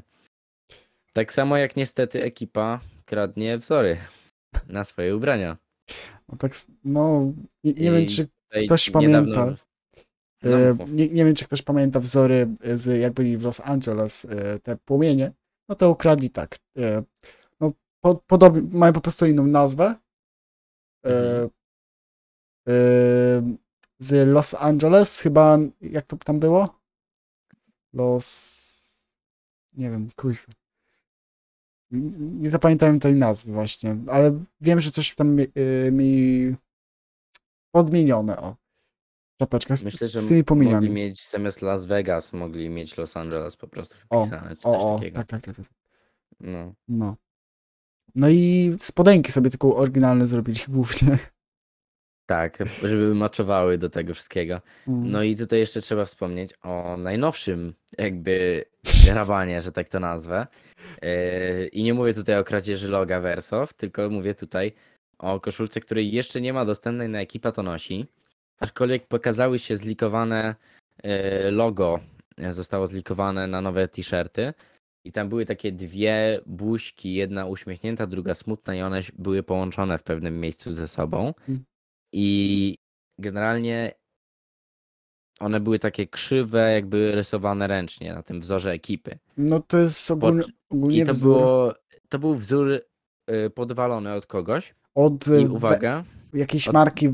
[1.14, 3.98] Tak samo jak niestety ekipa kradnie wzory
[4.68, 5.58] na swoje ubrania.
[6.30, 9.56] No, tak, s- no nie, nie wiem I czy Tutaj Ktoś pamięta.
[10.44, 14.26] No, E, nie, nie wiem, czy ktoś pamięta wzory z jak byli w Los Angeles,
[14.26, 15.32] e, te płomienie,
[15.70, 16.58] no to ukradli tak.
[16.78, 17.04] e,
[17.60, 17.72] No,
[18.02, 19.96] po, podobnie, mają po prostu inną nazwę.
[21.06, 21.50] e,
[22.66, 23.58] Mhm.
[24.00, 26.80] Z Los Angeles, chyba, jak to tam było?
[27.94, 28.60] Los...
[29.74, 30.54] Nie wiem, kuźwa.
[31.92, 35.48] Nie, zapamiętałem tej nazwy właśnie, ale wiem, że coś tam mi,
[35.92, 36.56] mi
[37.72, 38.56] podmienione, o.
[39.40, 43.56] Czapeczka z, Myślę, że z tymi mogli mieć zamiast Las Vegas, mogli mieć Los Angeles
[43.56, 45.18] po prostu O, wpisane, czy coś O, o, takiego.
[45.18, 45.56] tak, tak, tak.
[45.56, 45.66] tak.
[46.40, 46.74] No.
[46.88, 47.16] No.
[48.16, 51.20] No i spodenki sobie tylko oryginalne zrobili głównie.
[52.26, 54.62] Tak, żeby maczowały do tego wszystkiego.
[54.88, 55.12] Mm.
[55.12, 58.66] No i tutaj jeszcze trzeba wspomnieć o najnowszym jakby
[59.14, 60.48] rabanie, że tak to nazwę.
[61.02, 64.74] Yy, I nie mówię tutaj o kradzieży loga Versoft, tylko mówię tutaj
[65.18, 68.08] o koszulce, której jeszcze nie ma dostępnej na ekipa to nosi.
[68.60, 70.56] Aczkolwiek pokazały się zlikowane
[71.04, 72.00] yy, logo,
[72.38, 74.54] yy, zostało zlikowane na nowe t-shirty.
[75.06, 80.04] I tam były takie dwie buźki, jedna uśmiechnięta, druga smutna i one były połączone w
[80.04, 81.34] pewnym miejscu ze sobą.
[81.50, 81.64] Mm.
[82.14, 82.76] I
[83.20, 83.92] generalnie
[85.40, 89.18] one były takie krzywe, jakby rysowane ręcznie na tym wzorze ekipy.
[89.38, 91.74] No to jest ogólnie, ogólnie I to wzór było,
[92.10, 94.76] to był wzór y, podwalony od kogoś.
[94.96, 97.12] od I e, uwaga, jakiejś od- marki e,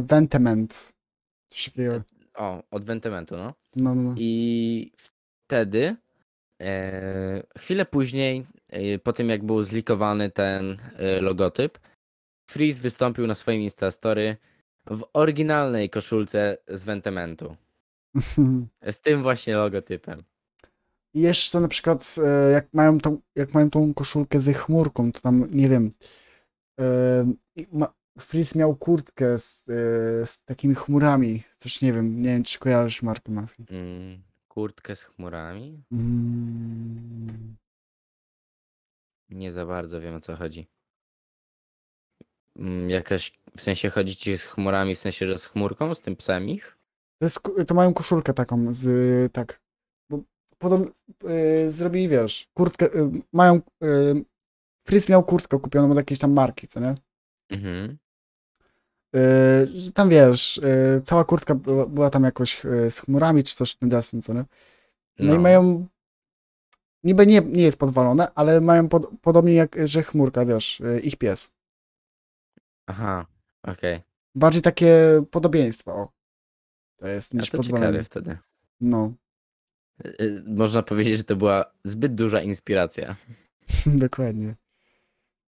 [0.00, 0.92] Ventement.
[1.48, 2.02] Coś takiego.
[2.34, 3.54] o, od Ventementu, no.
[3.76, 4.14] No, no.
[4.16, 4.92] I
[5.46, 5.96] wtedy,
[6.62, 11.78] e, chwilę później, e, po tym jak był zlikowany ten e, logotyp,
[12.50, 14.36] Freeze wystąpił na swoim Instastory
[14.86, 17.56] w oryginalnej koszulce z Ventementu.
[18.90, 20.22] Z tym właśnie logotypem.
[21.14, 25.20] I jeszcze na przykład e, jak mają tą, jak mają tą koszulkę ze chmurką, to
[25.20, 25.90] tam nie wiem.
[26.80, 26.84] E,
[27.56, 31.42] i ma, Frizz miał kurtkę z, e, z takimi chmurami.
[31.58, 33.66] Coś nie wiem, nie wiem czy kojarzysz markę Mafii.
[33.70, 35.82] Mm, kurtkę z chmurami?
[35.92, 37.56] Mm,
[39.28, 40.66] Nie za bardzo wiem o co chodzi.
[42.56, 46.16] Mm, Jakaś, w sensie chodzi ci z chmurami, w sensie, że z chmurką, z tym
[46.16, 46.76] psem ich?
[47.18, 49.60] to, jest, ku- to mają koszulkę taką z tak.
[50.10, 50.18] Bo
[50.58, 50.86] podobno
[51.24, 52.86] e, zrobili, wiesz, kurtkę.
[52.94, 53.54] E, mają.
[53.82, 53.86] E,
[54.86, 56.94] Frizz miał kurtkę kupioną od jakiejś tam marki, co nie?
[57.50, 57.98] Mhm.
[59.12, 59.20] Yy,
[59.74, 63.74] że tam wiesz, yy, cała kurtka była, była tam jakoś yy, z chmurami czy coś
[63.76, 64.44] ten desen, co nie?
[65.18, 65.86] No, i mają,
[67.04, 71.16] niby nie, nie jest podwalone, ale mają pod, podobnie jak, że chmurka, wiesz, yy, ich
[71.16, 71.52] pies.
[72.86, 73.26] Aha,
[73.62, 74.00] okej.
[74.34, 76.08] Bardziej takie podobieństwo, o.
[76.96, 77.86] To jest A niż to podwalone.
[77.86, 78.38] ciekawe wtedy.
[78.80, 79.12] No,
[80.04, 83.16] Y, y, Można powiedzieć, że to była zbyt duża inspiracja.
[83.86, 84.54] dokładnie.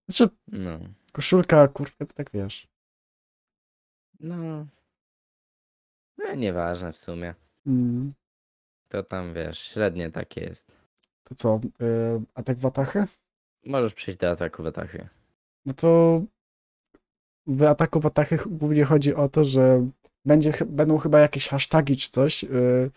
[0.09, 0.79] Znaczy, No.
[1.13, 2.69] Koszulka, kurtka, to tak wiesz.
[4.21, 4.67] No.
[6.19, 7.35] no nieważne w sumie.
[7.67, 8.13] Mm,
[8.89, 10.73] To tam wiesz, średnie takie jest.
[11.25, 13.05] to co, yy, atak Watachy?
[13.67, 15.09] Możesz przejść do ataku w atachy.
[15.67, 16.23] No to
[17.47, 19.89] w ataku Watachy ch- głównie chodzi o to, że
[20.25, 22.91] będzie, ch- będą chyba jakieś hasztagi czy coś yy,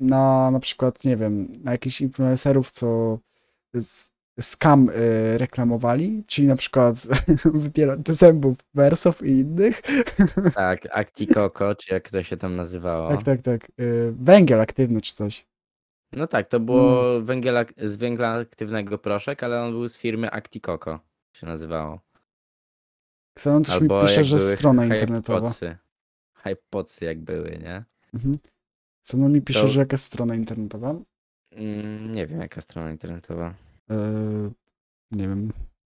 [0.00, 3.18] na na przykład, nie wiem, na jakichś influencerów, co
[3.74, 4.09] s-
[4.40, 7.06] scam yy, reklamowali, czyli na przykład
[7.54, 9.82] wybiera do zębów Wersow i innych.
[10.54, 13.10] Tak, Actikoko, czy jak to się tam nazywało.
[13.10, 13.68] Tak, tak, tak.
[13.78, 15.46] Yy, węgiel aktywny czy coś.
[16.12, 20.30] No tak, to było węgiel, ak- z węgla aktywnego proszek, ale on był z firmy
[20.32, 21.00] Actikoko
[21.36, 22.00] się nazywało.
[23.36, 25.38] Xenon też mi Albo pisze, jak że były strona internetowa.
[25.40, 25.76] Hypodsy.
[26.36, 27.84] Hypodsy jak były, nie?
[28.14, 28.34] Mhm.
[29.04, 30.94] Xenon mi pisze, To- że jakaś strona internetowa.
[31.52, 33.54] Mm, nie wiem jaka strona internetowa.
[33.90, 34.50] Yy,
[35.10, 35.52] nie wiem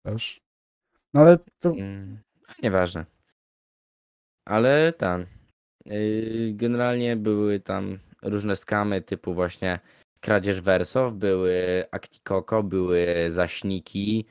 [0.05, 0.41] też.
[1.13, 2.19] No ale to Mm,
[2.63, 3.05] nieważne.
[4.45, 5.25] Ale tam.
[5.85, 9.79] Yy, generalnie były tam różne skamy typu właśnie
[10.19, 14.25] kradzież wersow, były Actikoko, były zaśniki,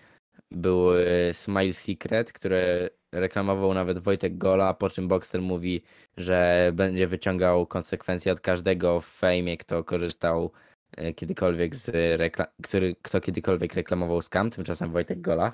[0.51, 5.83] były Smile Secret, które reklamował nawet Wojtek Gola, po czym Boxer mówi,
[6.17, 10.53] że będzie wyciągał konsekwencje od każdego w fejmie, kto korzystał
[10.97, 11.89] e, kiedykolwiek z
[12.21, 15.53] reklam, który, kto kiedykolwiek reklamował skam, tymczasem Wojtek Gola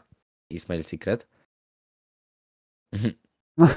[0.52, 1.26] i Smile Secret.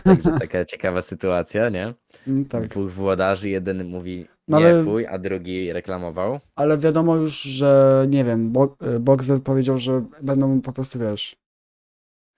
[0.04, 1.94] Także taka ciekawa sytuacja, nie?
[2.28, 2.68] Mm, tak.
[2.68, 6.40] Dwóch włodarzy, jeden mówi No nie ale- fuj, a drugi reklamował.
[6.56, 11.36] Ale wiadomo już, że nie wiem, Bo, y, Boxer powiedział, że będą po prostu, wiesz,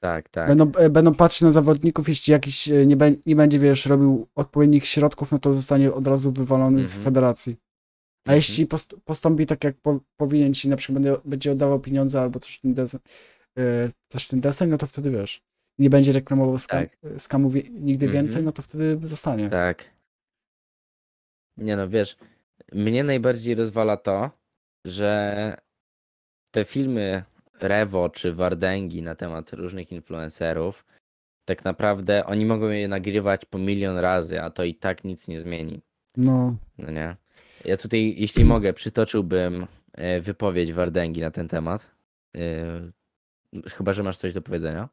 [0.04, 0.48] Tak, tak.
[0.48, 4.86] będą, y, będą patrzeć na zawodników, jeśli jakiś nie, bę- nie będzie, wiesz, robił odpowiednich
[4.88, 7.04] środków, no to zostanie od razu wywalony z Mhm.
[7.04, 7.56] federacji.
[8.26, 8.36] A Mhm.
[8.36, 12.40] jeśli post postąpi tak, jak po powinien, ci na przykład będzie, będzie oddawał pieniądze albo
[12.40, 13.00] coś w ten desen,
[13.60, 15.42] y, coś w ten desen, no to wtedy, wiesz,
[15.80, 16.98] nie będzie reklamował skam, Tak.
[17.72, 18.12] nigdy Mhm.
[18.26, 19.50] więcej, no to wtedy zostanie.
[19.50, 19.84] Tak.
[21.58, 22.18] Nie no, wiesz,
[22.74, 24.32] mnie najbardziej rozwala to,
[24.86, 25.58] że
[26.52, 27.24] te filmy
[27.62, 30.86] Rewo czy Wardęgi na temat różnych influencerów
[31.46, 35.42] tak naprawdę oni mogą je nagrywać po milion razy, a to i tak nic nie
[35.42, 35.82] zmieni.
[36.18, 37.16] No, No nie?
[37.65, 41.91] Ja tutaj, jeśli mogę, przytoczyłbym e, wypowiedź Wardęgi na ten temat.
[42.38, 42.91] E,
[43.67, 44.89] Chyba, że masz coś do powiedzenia.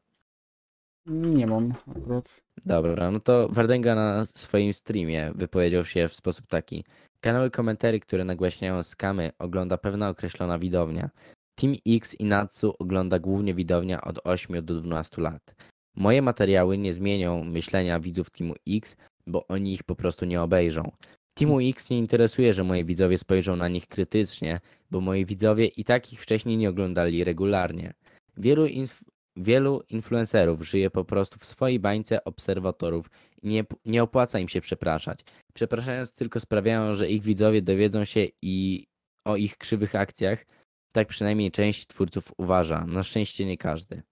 [1.06, 2.40] nie mam akurat.
[2.66, 6.84] Dobra, no to Wardęga na swoim streamie wypowiedział się w sposób taki.
[7.20, 11.10] Kanały komentarzy, które nagłaśniają skamy, ogląda pewna określona widownia.
[11.54, 15.54] Team X i Natsu ogląda głównie widownia od 8 do 12 lat.
[15.96, 20.92] Moje materiały nie zmienią myślenia widzów Teamu X, bo oni ich po prostu nie obejrzą.
[21.38, 25.84] Teamu X nie interesuje, że moi widzowie spojrzą na nich krytycznie, bo moi widzowie i
[25.84, 27.94] tak ich wcześniej nie oglądali regularnie.
[28.36, 29.02] Wielu, inf-
[29.36, 33.10] wielu influencerów żyje po prostu w swojej bańce obserwatorów
[33.42, 35.24] i nie, nie opłaca im się przepraszać.
[35.54, 38.86] Przepraszając tylko sprawiają, że ich widzowie dowiedzą się i
[39.24, 40.46] o ich krzywych akcjach.
[40.92, 42.86] Tak przynajmniej część twórców uważa.
[42.86, 44.02] Na szczęście nie każdy.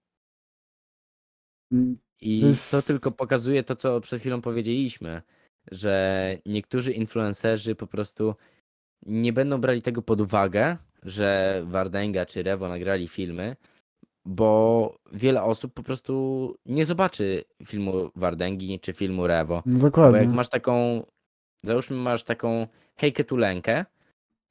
[1.71, 5.21] Mm, I To jest- to tylko pokazuje to, co przed chwilą powiedzieliśmy,
[5.71, 8.35] że niektórzy influencerzy po prostu
[9.05, 13.55] nie będą brali tego pod uwagę, że Wardenga czy Rewo nagrali filmy,
[14.25, 19.55] bo wiele osób po prostu nie zobaczy filmu Wardengi czy filmu Rewo.
[19.65, 20.27] No Bo jak dokładnie.
[20.27, 21.03] masz taką,
[21.63, 23.85] załóżmy masz taką hejkę tulenkę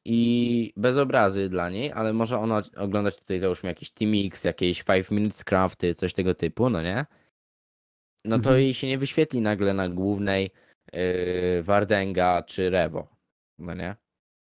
[0.05, 4.85] i bez obrazy dla niej, ale może ona oglądać tutaj załóżmy jakiś Team X, jakieś
[4.85, 7.07] 5 Minutes Crafty, coś tego typu, no nie?
[8.25, 8.61] No to Mhm.
[8.61, 10.51] jej się nie wyświetli nagle na głównej
[10.93, 13.07] yy, Wardenga czy Rewo,
[13.59, 13.97] no nie?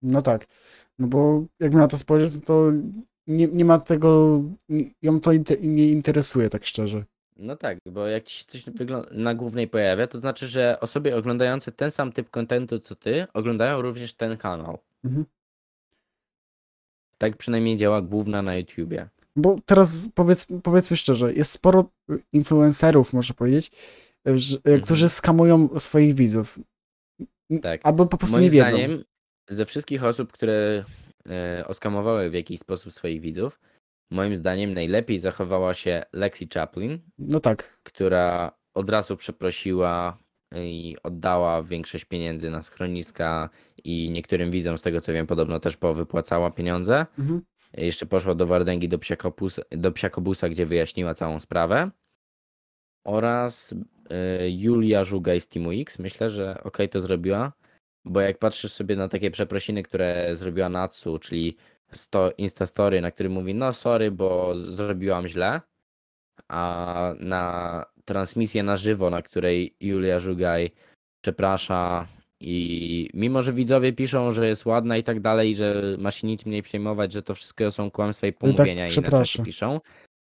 [0.03, 0.47] No tak.
[0.99, 2.73] No bo jak na to spojrzeć, no to
[3.27, 4.41] nie, nie ma tego,
[5.03, 7.05] ją to nie interesuje, tak szczerze.
[7.37, 8.65] No tak, bo jak ci się coś
[9.11, 13.83] na głównej pojawia, to znaczy, że osoby oglądające ten sam typ kontentu co ty, oglądają
[13.83, 14.79] również ten kanał.
[15.05, 15.25] Mhm.
[17.19, 19.09] Tak przynajmniej działa główna na YouTubie.
[19.37, 21.91] Bo teraz powiedz, powiedzmy szczerze, jest sporo
[22.33, 23.71] influencerów, można powiedzieć,
[24.27, 24.81] Mhm.
[24.81, 26.59] którzy skamują swoich widzów.
[27.63, 27.81] Tak.
[27.85, 28.69] Albo po prostu Moim nie wiedzą.
[28.69, 29.05] zdaniem,
[29.51, 30.85] ze wszystkich osób, które
[31.29, 33.61] e, oskamowały w jakiś sposób swoich widzów,
[34.11, 37.81] moim zdaniem najlepiej zachowała się Lexi Chaplin, No tak.
[37.83, 40.19] która od razu przeprosiła
[40.57, 43.51] i oddała większość pieniędzy na schroniska
[43.85, 47.07] i niektórym widzom, z tego co wiem, podobno też powypłacała pieniądze.
[47.19, 47.43] Mhm.
[47.77, 51.91] Jeszcze poszła do Wardęgi do, Psiakopusa, do Psiakobusa, gdzie wyjaśniła całą sprawę.
[53.07, 53.75] Oraz
[54.49, 55.99] Julia Żugaj z Teamu X.
[55.99, 57.53] Myślę, że okej to zrobiła,
[58.05, 61.57] bo jak patrzysz sobie na takie przeprosiny, które zrobiła Natsu, czyli
[61.93, 65.61] sto, Instastory, na którym mówi, no sorry, bo zrobiłam źle,
[66.49, 70.71] a na transmisję na żywo, na której Julia Żugaj
[71.21, 72.07] przeprasza
[72.41, 76.47] i mimo, że widzowie piszą, że jest ładna i tak dalej, że ma się nic
[76.47, 79.43] mniej przejmować, że to wszystko są kłamstwa i pomówienia i inne rzeczy przeprasza.
[79.43, 79.81] piszą,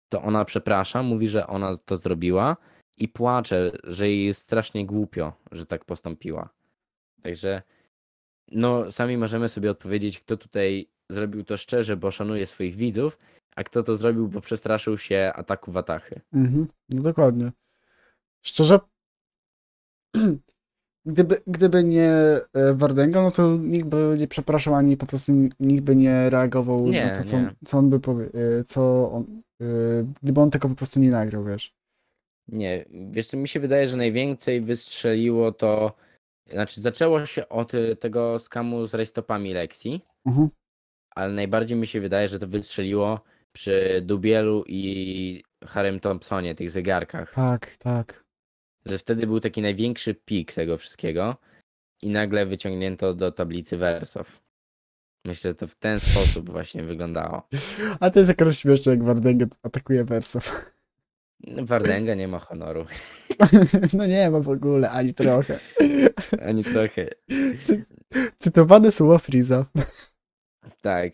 [0.08, 2.56] to ona przeprasza, mówi, że ona to zrobiła
[2.96, 6.48] i płacze, że jej jest strasznie głupio, że tak postąpiła.
[7.22, 7.62] Także
[8.52, 13.18] no sami możemy sobie odpowiedzieć, kto tutaj zrobił to szczerze, bo szanuje swoich widzów,
[13.56, 16.20] a kto to zrobił, bo przestraszył się ataku Watachy.
[16.32, 16.66] Mhm.
[16.88, 17.52] No dokładnie.
[18.42, 18.78] Szczerze,
[21.06, 22.10] gdyby, gdyby nie
[22.52, 26.86] e, Wardenga, no to nikt by nie przepraszał, ani po prostu nikt by nie reagował
[26.88, 27.54] Nie, na to, co, nie.
[27.64, 29.64] co on by powie, e, co on, e,
[30.22, 31.74] gdyby on tego po prostu nie nagrał, wiesz.
[32.48, 35.92] Nie, wiesz co, mi się wydaje, że najwięcej wystrzeliło to,
[36.50, 40.48] znaczy zaczęło się od y, tego skamu z rejstopami Lexi, Mhm.
[41.14, 43.20] ale najbardziej mi się wydaje, że to wystrzeliło
[43.52, 47.34] przy Dubielu i Harem Thompsonie, tych zegarkach.
[47.34, 48.24] Tak, tak.
[48.86, 51.36] Że wtedy był taki największy pik tego wszystkiego
[52.02, 54.40] i nagle wyciągnięto do tablicy wersów.
[55.26, 57.48] Myślę, że to w ten sposób właśnie wyglądało.
[58.00, 60.70] A to jest akurat śmieszne, jak Wardenga atakuje Wersow.
[61.62, 62.86] Wardęga nie ma honoru.
[63.96, 65.58] No nie ma w ogóle, ani trochę.
[66.48, 67.08] Ani trochę.
[68.38, 69.66] Cytowane słowa Friza.
[70.82, 71.12] Tak.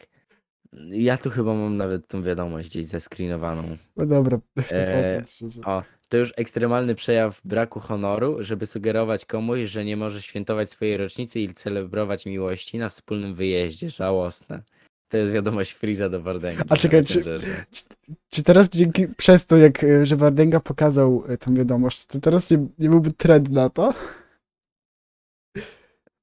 [0.91, 3.77] Ja tu chyba mam nawet tą wiadomość gdzieś zescreenowaną.
[3.97, 4.39] No dobra.
[4.73, 5.25] E,
[5.65, 10.97] O, to już ekstremalny przejaw braku honoru, żeby sugerować komuś, że nie może świętować swojej
[10.97, 13.91] rocznicy i celebrować miłości na wspólnym wyjeździe.
[13.91, 14.63] Żałosne.
[15.11, 16.63] To jest wiadomość Friza do Wardęgi.
[16.69, 17.65] A czekaj, czy- Messengerze.
[18.31, 22.51] Czy teraz dzięki, przez to, jak e, że Wardenga pokazał e, tą wiadomość, to teraz
[22.51, 23.95] nie, nie byłby trend na to?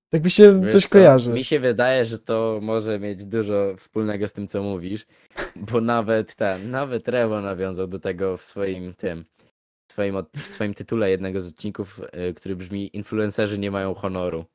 [0.09, 1.31] Tak mi się Wiesz coś co, kojarzy.
[1.31, 5.05] Mi się wydaje, że to może mieć dużo wspólnego z tym, co mówisz,
[5.55, 9.25] bo nawet ten, nawet Rewo nawiązał do tego w swoim tym,
[9.89, 13.93] w swoim, od- w swoim tytule jednego z odcinków, y, który brzmi Influencerzy nie mają
[13.93, 14.45] honoru.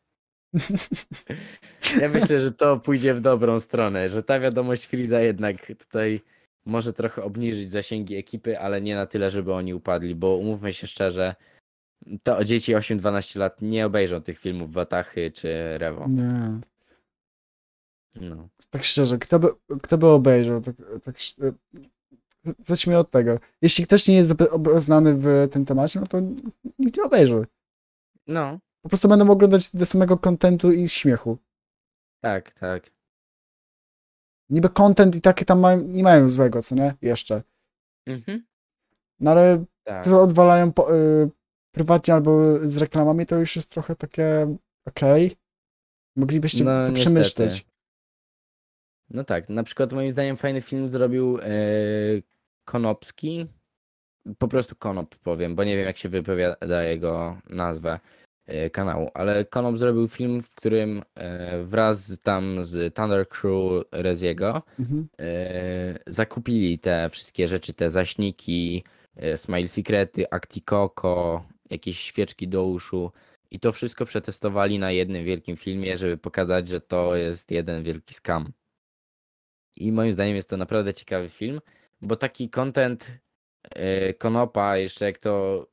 [2.00, 6.20] Ja myślę, że to pójdzie w dobrą stronę, że ta wiadomość Friza jednak tutaj
[6.64, 10.86] może trochę obniżyć zasięgi ekipy, ale nie na tyle, żeby oni upadli, bo umówmy się
[10.86, 11.34] szczerze,
[12.22, 16.08] to dzieci 8-12 lat nie obejrzą tych filmów Watachy czy Rewo.
[16.08, 16.60] Nie.
[18.20, 18.48] No.
[18.70, 19.48] Tak szczerze, kto by,
[19.82, 20.60] kto by obejrzał?
[20.60, 20.74] Tak,
[21.04, 21.54] tak, sz-
[22.58, 23.38] zacznijmy od tego.
[23.62, 26.20] Jeśli ktoś nie jest zabe- obeznany w tym temacie, no to
[26.78, 27.44] nikt nie obejrzy.
[28.26, 31.38] no, Po prostu będą oglądać do samego kontentu i śmiechu.
[32.24, 32.90] tak, tak.
[34.50, 36.94] Niby content i takie tam mają, nie mają złego, co nie?
[37.02, 37.42] Jeszcze.
[38.06, 38.46] Mhm.
[39.20, 40.04] No ale Tak.
[40.04, 41.30] to odwalają po, y,
[41.74, 44.56] prywatnie albo z reklamami, to już jest trochę takie
[44.86, 45.36] okej.
[46.16, 47.00] Moglibyście No, to niestety.
[47.00, 47.66] przemyśleć.
[49.10, 51.48] No tak, na przykład moim zdaniem fajny film zrobił e,
[52.64, 53.46] Konopski.
[54.38, 58.00] Po prostu Konop powiem, bo nie wiem jak się wypowiada jego nazwę
[58.72, 64.62] kanału, ale Konop zrobił film, w którym e, wraz z- tam z Thunder Crew Reziego
[64.78, 65.08] Mhm.
[65.20, 68.84] e, zakupili te wszystkie rzeczy, te zaśniki,
[69.16, 73.12] e, Smile Secrety, Acti Coco, jakieś świeczki do uszu
[73.50, 78.14] i to wszystko przetestowali na jednym wielkim filmie, żeby pokazać, że to jest jeden wielki
[78.14, 78.52] scam.
[79.76, 81.60] I moim zdaniem jest to naprawdę ciekawy film,
[82.00, 83.06] bo taki content
[83.70, 85.71] e, Konopa, jeszcze jak to e,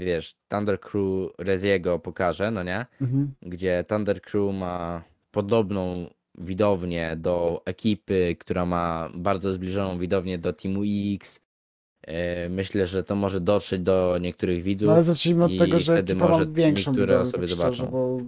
[0.00, 2.86] wiesz, Thunder Crew Reziego pokaże, no nie?
[3.00, 3.32] Mhm.
[3.42, 10.80] gdzie Thunder Crew ma podobną widownię do ekipy, która ma bardzo zbliżoną widownię do Teamu
[11.14, 11.40] X.
[12.06, 14.86] E, Myślę, że to może dotrzeć do niektórych widzów.
[14.86, 17.48] No ale zacznijmy od i tego, że wtedy ekipa może ma większą niektóre widownię, osoby
[17.48, 17.86] tak szczerze, zobaczą.
[17.90, 18.18] bo,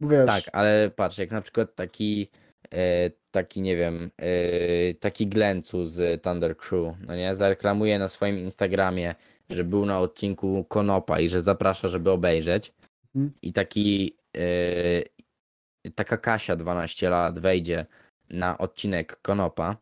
[0.00, 2.28] bo wiesz, Tak, ale patrz, jak na przykład taki,
[2.72, 8.38] e, taki nie wiem, e, taki Glencu z Thunder Crew, no nie, zareklamuje na swoim
[8.38, 9.14] Instagramie,
[9.50, 12.72] że był na odcinku Konopa i że zaprasza, żeby obejrzeć.
[13.14, 13.32] Mhm.
[13.42, 17.86] I taki, e, taka Kasia 12 lat wejdzie
[18.30, 19.76] na odcinek Konopa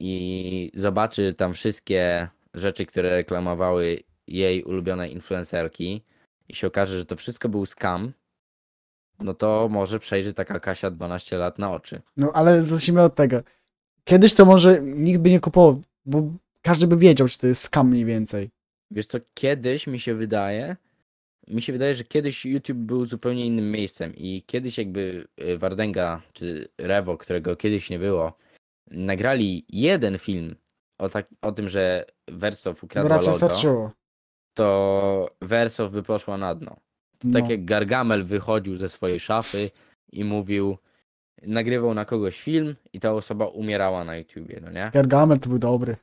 [0.00, 6.02] i zobaczy tam wszystkie rzeczy, które reklamowały jej ulubione influencerki
[6.48, 8.12] i się okaże, że to wszystko był scam,
[9.18, 12.02] no to może przejrzy taka Kasia 12 lat na oczy.
[12.16, 13.42] no ale zacznijmy od tego.
[14.04, 16.22] Kiedyś to może nikt by nie kupował, bo
[16.62, 18.50] każdy by wiedział, czy to jest scam mniej więcej.
[18.92, 20.76] Wiesz co, kiedyś mi się wydaje,
[21.48, 26.22] mi się wydaje, że kiedyś YouTube był zupełnie innym miejscem i kiedyś jakby y, Wardenga
[26.32, 28.36] czy Rewo, którego kiedyś nie było,
[28.90, 30.54] nagrali jeden film
[30.98, 33.92] o, tak, o tym, że Wersow No ukradła raczej logo,
[34.54, 36.76] to Wersow by poszła na dno.
[37.18, 37.40] To No.
[37.40, 39.70] tak jak Gargamel wychodził ze swojej szafy
[40.12, 40.78] i mówił,
[41.42, 44.90] nagrywał na kogoś film i ta osoba umierała na YouTubie, no nie?
[44.94, 45.96] Gargamel to był dobry.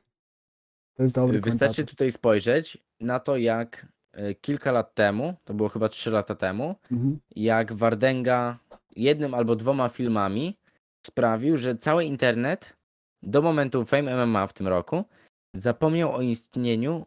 [1.00, 1.90] To jest dobry Wystarczy komentator.
[1.90, 6.76] tutaj spojrzeć na to, jak e, kilka lat temu, to było chyba 3 lata temu,
[6.92, 7.18] Mhm.
[7.36, 8.58] jak Wardenga
[8.96, 10.58] jednym albo dwoma filmami
[11.06, 12.76] sprawił, że cały internet
[13.22, 15.04] do momentu Fame MMA w tym roku
[15.56, 17.06] zapomniał o istnieniu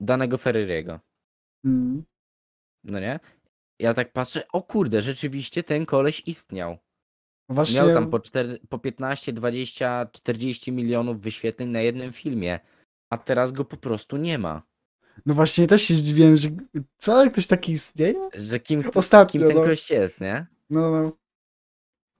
[0.00, 1.00] danego Ferreriego.
[1.64, 2.04] Mm.
[2.84, 3.20] No nie?
[3.80, 6.78] Ja tak patrzę, o kurde, rzeczywiście ten koleś istniał.
[7.48, 12.60] Właśnie, Miał tam po, 4, po 15, 20, 40 milionów wyświetleń na jednym filmie,
[13.10, 14.62] a teraz go po prostu nie ma.
[15.26, 16.48] no właśnie też się zdziwiłem, że
[16.98, 18.28] co, ktoś taki istnieje?
[18.34, 19.64] Że kim, to, Ostatnio, kim ten no.
[19.64, 20.46] gość jest, nie?
[20.70, 21.12] No, no.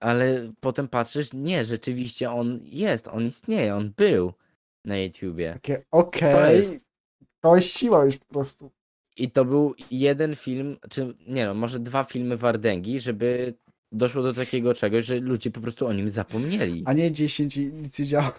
[0.01, 4.33] Ale potem patrzysz, nie, rzeczywiście on jest, on istnieje, on był
[4.85, 5.53] na YouTubie.
[5.53, 6.57] Takie okej.
[6.57, 6.79] jest-
[7.41, 8.71] To jest siła już po prostu.
[9.17, 13.55] I to był jeden film, czy nie no, może dwa filmy Wardęgi, żeby
[13.93, 16.83] doszło do takiego czegoś, że ludzie po prostu o nim zapomnieli.
[16.87, 18.33] A nie 10 i nic nie działa.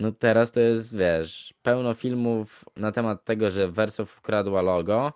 [0.00, 5.12] No teraz to jest, wiesz, pełno filmów na temat tego, że Wersow wkradła logo,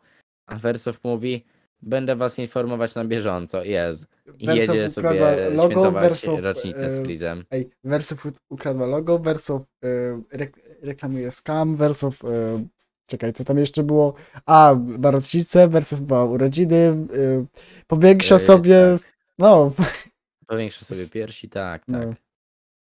[0.47, 1.45] a Wersow mówi,
[1.83, 4.07] będę was informować na bieżąco, jest.
[4.39, 7.45] I Wersow jedzie sobie logo, świętować Wersow, rocznicę z e, Freezem.
[7.51, 9.87] Ej, Wersow ukradła logo, Wersow e,
[10.33, 12.25] rek reklamuje scam, Wersow...
[12.25, 12.65] E,
[13.07, 14.15] czekaj, co tam jeszcze było?
[14.47, 16.97] A, ma rocznicę, Wersow ma urodziny, e,
[17.87, 18.99] powiększa E, sobie...
[19.39, 19.73] No,
[20.47, 21.99] Powiększa sobie piersi, tak, No.
[21.99, 22.09] tak.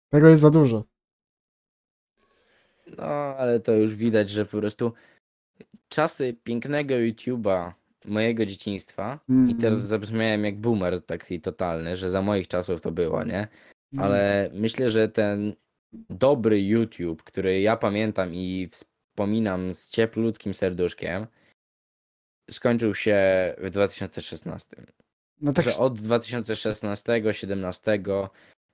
[0.10, 0.84] tego jest za dużo.
[2.98, 3.04] No,
[3.38, 4.94] ale to już widać, że po prostu
[5.90, 7.72] czasy pięknego YouTube'a
[8.06, 9.20] mojego dzieciństwa
[9.50, 9.88] i teraz Mhm.
[9.88, 13.48] zabrzmiałem jak boomer taki totalny, że za moich czasów to było, nie?
[13.92, 14.04] No.
[14.04, 15.54] Ale myślę, że ten
[16.10, 21.28] dobry YouTube, który ja pamiętam i wspominam z cieplutkim serduszkiem,
[22.52, 23.18] skończył się
[23.58, 24.76] w 2016.
[25.42, 28.30] No tak, Że od 2016-17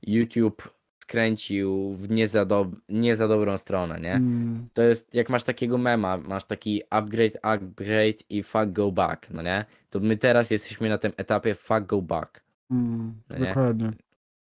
[0.08, 0.74] YouTube
[1.08, 4.14] skręcił w nie za, dob- nie za dobrą stronę, nie?
[4.14, 9.30] mm, To jest jak masz takiego mema, masz taki upgrade, upgrade i fuck go back,
[9.30, 9.66] no nie?
[9.90, 12.44] To my teraz jesteśmy na tym etapie fuck go back.
[12.72, 13.46] mm, No nie?
[13.48, 13.92] dokładnie.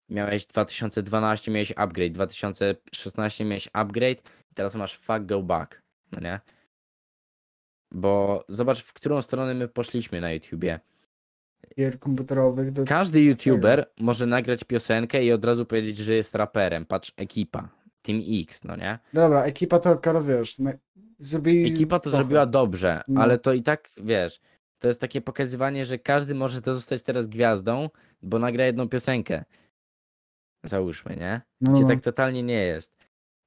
[0.08, 4.22] miałeś 2012, miałeś upgrade, 2016 miałeś upgrade,
[4.54, 5.82] teraz masz fuck go back,
[6.12, 6.40] no nie?
[7.92, 10.80] Bo zobacz, w którą stronę my poszliśmy na YouTubie.
[11.78, 12.84] Gier komputerowych do...
[12.84, 16.86] Każdy YouTuber może nagrać piosenkę i od razu powiedzieć, że jest raperem.
[16.86, 17.68] Patrz, ekipa,
[18.02, 18.98] Team X, no nie?
[19.12, 20.70] Dobra, ekipa to teraz wiesz, no,
[21.18, 21.74] zrobili...
[21.74, 22.16] Ekipa to trochę.
[22.16, 23.20] zrobiła dobrze, No.
[23.22, 24.40] ale to i tak, wiesz,
[24.78, 27.88] to jest takie pokazywanie, że każdy może to zostać teraz gwiazdą,
[28.22, 29.44] bo nagra jedną piosenkę.
[30.64, 31.40] Załóżmy, nie?
[31.60, 31.88] No, Gdzie no.
[31.88, 32.96] tak totalnie nie jest.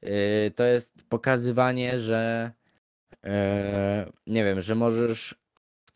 [0.01, 2.51] Yy, to jest pokazywanie, że
[3.23, 3.31] yy,
[4.27, 5.42] nie wiem, że możesz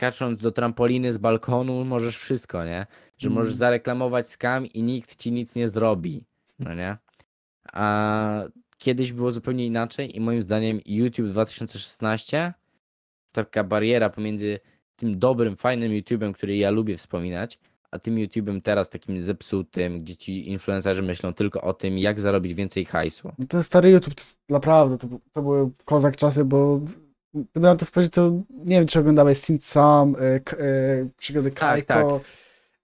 [0.02, 2.86] skacząc do trampoliny z balkonu, możesz wszystko, nie?
[3.18, 3.58] Że możesz Mm.
[3.58, 6.24] zareklamować skam i nikt ci nic nie zrobi,
[6.60, 6.98] no nie?
[7.74, 8.42] A
[8.78, 12.54] kiedyś było zupełnie inaczej i moim zdaniem YouTube 2016
[13.32, 14.60] taka bariera pomiędzy
[14.96, 17.60] tym dobrym, fajnym YouTube'em, który ja lubię wspominać,
[17.92, 22.54] a tym YouTube'em teraz takim zepsutym, gdzie ci influencerzy myślą tylko o tym, jak zarobić
[22.54, 23.32] więcej hajsu.
[23.40, 26.82] No Ten stary YouTube, to naprawdę, to, to były kozak czasy, bo
[27.52, 31.52] gdyby na to spojrzeć, to nie wiem, czy oglądałeś Synth Sam, y, K- y, przygody
[31.52, 32.22] Tak, Kajko,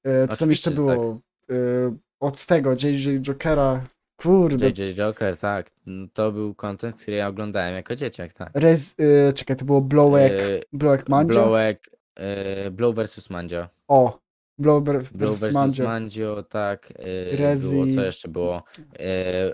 [0.07, 0.75] y, co tam jeszcze Oczywiście, tak.
[0.77, 1.19] było?
[1.51, 3.85] Y, od tego, JJ Jokera,
[4.17, 5.71] kurde, JJ Joker, tak.
[5.85, 8.49] no To był content, który ja oglądałem jako dzieciak, tak.
[8.53, 8.95] Rez,
[9.29, 11.33] y, czekaj, to było Blowek, Yy, Blowek Mandzio?
[11.33, 11.89] Blowek,
[12.63, 13.67] yy, Blow vs Mandzio.
[13.87, 14.19] O,
[14.57, 15.83] Blow ver- Blow versus vs Mandzio.
[15.83, 16.93] Mandzio, tak.
[17.31, 17.75] Yy, Rezi.
[17.75, 18.63] Było, co jeszcze było?
[18.99, 19.53] Yy,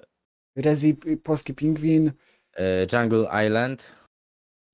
[0.64, 2.12] Rezi, y, Polski Pingwin,
[2.60, 3.84] yy, Jungle Island,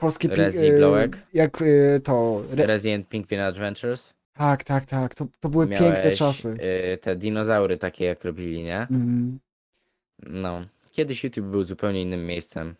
[0.06, 1.18] Polski Rezi, y, Blowek.
[1.34, 4.14] Jak y, to, Re- Resident Penguin Adventures.
[4.34, 6.58] tak, tak, tak, to, to były piękne Miałeś, czasy.
[6.90, 8.88] yy, te dinozaury takie, jak robili, nie?
[8.92, 9.40] Mm,
[10.24, 10.62] No.
[10.92, 12.76] Kiedyś YouTube był zupełnie innym miejscem.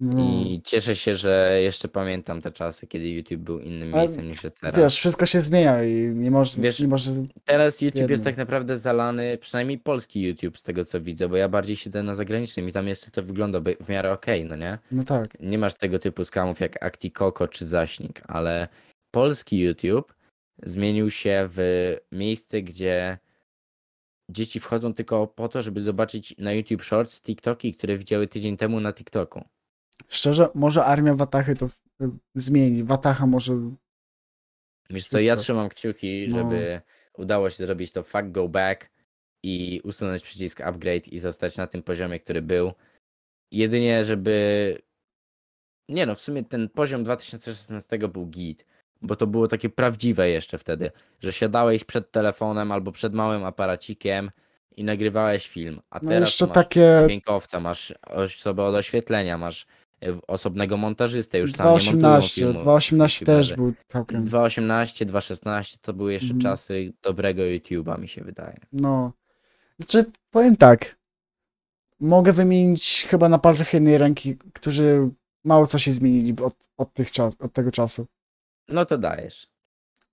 [0.00, 0.22] No.
[0.24, 4.44] I cieszę się, że jeszcze pamiętam te czasy, kiedy YouTube był innym Ale miejscem niż
[4.44, 4.80] jest teraz.
[4.80, 7.10] Wiesz, wszystko się zmienia i nie może, Wiesz, nie może
[7.44, 8.24] Teraz YouTube jest Jedno.
[8.24, 12.14] tak naprawdę zalany, przynajmniej polski YouTube z tego co widzę, bo ja bardziej siedzę na
[12.14, 14.78] zagranicznym i tam jeszcze to wygląda by- w miarę okej, no nie?
[14.92, 15.40] no tak.
[15.40, 18.68] Nie masz tego typu skamów jak ActiCoco czy Zaśnik, ale
[19.10, 20.14] polski YouTube
[20.62, 21.58] zmienił się w
[22.12, 23.18] miejsce, gdzie
[24.30, 28.80] dzieci wchodzą tylko po to, żeby zobaczyć na YouTube Shorts TikToki, które widziały tydzień temu
[28.80, 29.44] na TikToku.
[30.08, 31.70] Szczerze, może armia Watachy to y,
[32.34, 32.84] zmieni.
[32.84, 33.54] Watacha może.
[34.90, 35.42] Wiesz co, ja Wszystko.
[35.44, 36.36] trzymam kciuki, No.
[36.36, 36.80] żeby
[37.18, 38.90] udało się zrobić to fuck go back
[39.42, 42.72] i usunąć przycisk upgrade i zostać na tym poziomie, który był.
[43.52, 44.78] Jedynie, żeby...
[45.88, 48.66] Nie no, w sumie ten poziom 2016 był git,
[49.02, 50.90] bo to było takie prawdziwe jeszcze wtedy,
[51.20, 54.30] że siadałeś przed telefonem albo przed małym aparacikiem
[54.76, 59.66] i nagrywałeś film, a No teraz jeszcze masz takie dźwiękowca, masz osobę od oświetlenia, masz
[60.28, 62.34] osobnego montażystę, już sam nie montują 2.18.
[62.34, 62.60] filmu.
[62.60, 63.56] 2.18 też youtuberzy.
[63.56, 64.24] był całkiem.
[64.24, 66.42] 2.18, 2.16 to były jeszcze Mhm.
[66.42, 68.60] czasy dobrego YouTube'a, mi się wydaje.
[68.72, 69.12] No.
[69.78, 70.96] Znaczy, powiem tak.
[72.00, 75.10] Mogę wymienić chyba na palcach jednej ręki, którzy
[75.44, 78.06] mało co się zmienili od, od, tych czas, od tego czasu.
[78.68, 79.48] No to dajesz.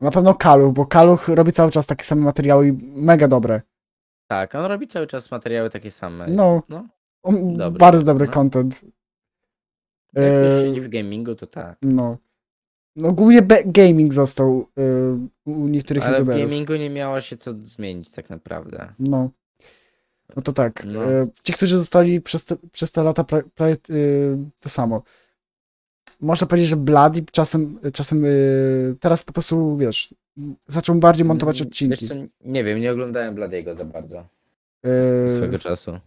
[0.02, 3.62] Na pewno Kaluch, bo Kaluch robi cały czas takie same materiały i mega dobre.
[4.28, 6.28] Tak, on robi cały czas materiały takie same.
[6.28, 6.88] No, No,
[7.24, 8.34] on, Dobry, bardzo dobry no.
[8.34, 8.82] content.
[10.14, 11.78] Jak ktoś e, siedzi w gamingu, to tak.
[11.82, 12.18] No.
[12.96, 16.50] No głównie be- gaming został y, u niektórych Ale w youtuberów.
[16.50, 18.94] gamingu nie miało się co zmienić tak naprawdę.
[19.00, 19.30] No.
[20.36, 20.86] No to tak.
[20.86, 21.04] No.
[21.12, 25.04] e, Ci, którzy zostali przez te, przez te lata pra- prawie y, to samo.
[26.22, 30.16] Można powiedzieć, że Bloody czasem, czasem y, teraz po prostu, wiesz,
[30.68, 31.98] zaczął bardziej montować Mm, odcinki.
[32.02, 34.26] Wiesz co, nie wiem, nie oglądałem Bladiego za bardzo
[35.26, 36.00] Y, swego czasu.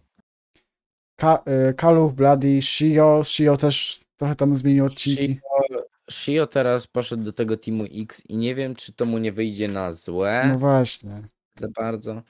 [1.15, 3.23] Ka- y, Kaluch, Bloody, Shio.
[3.23, 5.39] Shio też trochę tam zmienił odcinki.
[5.39, 9.31] Shio, Shio teraz poszedł do tego Teamu X i nie wiem, czy to mu nie
[9.31, 10.45] wyjdzie na złe.
[10.47, 11.27] No właśnie.
[11.59, 12.21] za bardzo.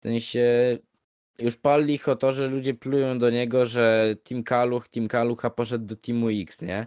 [0.00, 0.78] W sensie
[1.38, 5.84] już pal licho to, że ludzie plują do niego, że Team Kaluch, Team Kalucha poszedł
[5.86, 6.86] do Teamu X, nie?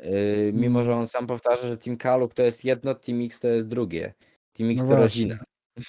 [0.00, 0.84] Yy, mimo, Mm.
[0.84, 4.14] że on sam powtarza, że Team Kaluch to jest jedno, Team X to jest drugie.
[4.52, 5.24] Team X No to właśnie.
[5.24, 5.44] rodzina.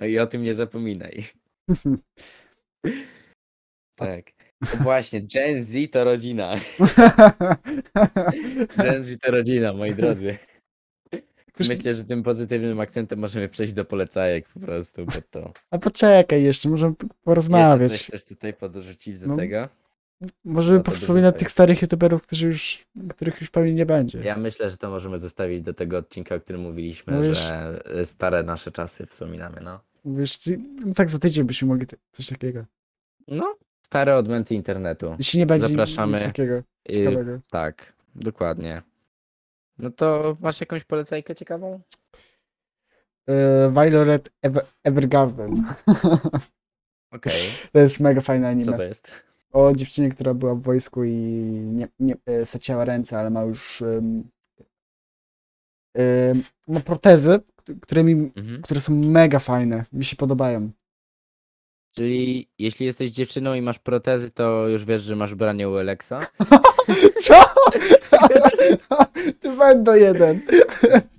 [0.00, 1.24] No I o tym nie zapominaj.
[3.96, 4.24] Tak.
[4.60, 6.54] No właśnie, Gen Z to rodzina.
[8.78, 10.36] Gen Z to rodzina, moi drodzy.
[11.68, 15.52] Myślę, że tym pozytywnym akcentem możemy przejść do polecajek po prostu, bo to...
[15.70, 17.92] A poczekaj jeszcze, możemy p- Jeszcze porozmawiać.
[17.92, 19.68] coś chcesz tutaj podrzucić do No, tego?
[20.44, 24.18] Możemy No to powspominać tych starych youtuberów, którzy już, których już pewnie nie będzie.
[24.20, 28.42] Ja myślę, że to możemy zostawić do tego odcinka, o którym mówiliśmy, No że stare
[28.42, 29.80] nasze czasy wspominamy, no.
[30.04, 32.64] Wiesz, ci- no tak za tydzień byśmy mogli te- coś takiego.
[33.28, 33.56] No,
[33.86, 35.14] stare odmęty internetu.
[35.18, 36.18] Jeśli nie będzie Zapraszamy.
[36.18, 38.82] nic takiego Y, tak, dokładnie.
[39.78, 41.80] No to masz jakąś polecajkę ciekawą?
[43.28, 45.64] E, Violet Ever Evergarden.
[47.16, 48.76] Okej, To jest mega fajne co anime.
[48.76, 49.10] to jest?
[49.52, 51.12] O dziewczynie, która była w wojsku i
[51.72, 54.28] nie, nie e, straciła ręce, ale ma już em,
[56.68, 57.40] ma protezy,
[57.80, 58.62] którymi, Mhm.
[58.62, 59.84] które są mega fajne.
[59.92, 60.70] Mi się podobają.
[61.96, 66.26] Czyli jeśli jesteś dziewczyną i masz protezy, to już wiesz, że masz branie u Alexa?
[67.24, 67.34] Co?
[69.40, 70.40] Ty będą jeden.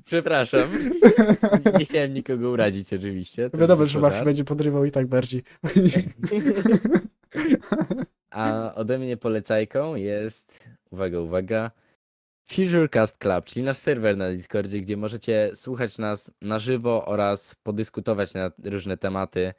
[0.05, 0.89] Przepraszam.
[1.79, 3.49] Nie chciałem nikogo urazić oczywiście.
[3.49, 4.13] to Wiadomo, był że żart.
[4.13, 5.43] Mafi będzie podrywał i tak bardziej.
[8.29, 10.59] A ode mnie polecajką jest,
[10.91, 11.71] uwaga, uwaga,
[12.51, 18.33] Futurecast Club, czyli nasz serwer na Discordzie, gdzie możecie słuchać nas na żywo oraz podyskutować
[18.33, 19.53] na różne tematy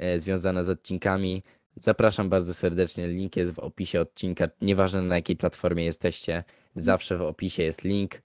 [0.00, 1.42] e, związane z odcinkami.
[1.76, 6.44] Zapraszam bardzo serdecznie, link jest w opisie odcinka, nieważne na jakiej platformie jesteście,
[6.74, 8.22] zawsze w opisie jest link.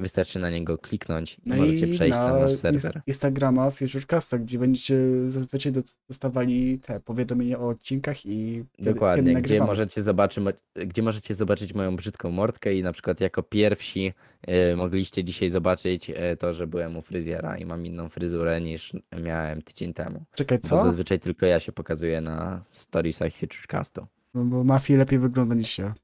[0.00, 3.02] Wystarczy na niego kliknąć i No możecie przejść na, nasz serwer.
[3.06, 4.96] Instagrama Futurecasta, gdzie będziecie
[5.28, 9.68] zazwyczaj do- dostawali te powiadomienia o odcinkach i kiedy, Dokładnie, kiedy gdzie nagrywamy.
[9.70, 10.44] możecie, zobaczyć,
[10.86, 14.12] gdzie możecie zobaczyć moją brzydką mordkę i na przykład jako pierwsi
[14.46, 18.92] e, mogliście dzisiaj zobaczyć e, to, że byłem u fryzjera i mam inną fryzurę niż
[19.22, 20.24] miałem tydzień temu.
[20.34, 20.84] Czekaj, Bo co?
[20.84, 24.06] zazwyczaj tylko ja się pokazuję na storiesach Futurecastu.
[24.34, 25.94] No, bo Mafi lepiej wygląda niż ja.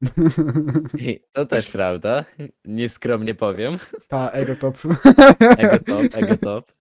[1.32, 2.24] To też prawda,
[2.64, 3.78] nieskromnie powiem.
[4.08, 4.78] Ta, ego top.
[5.58, 6.72] Ego top, ego top.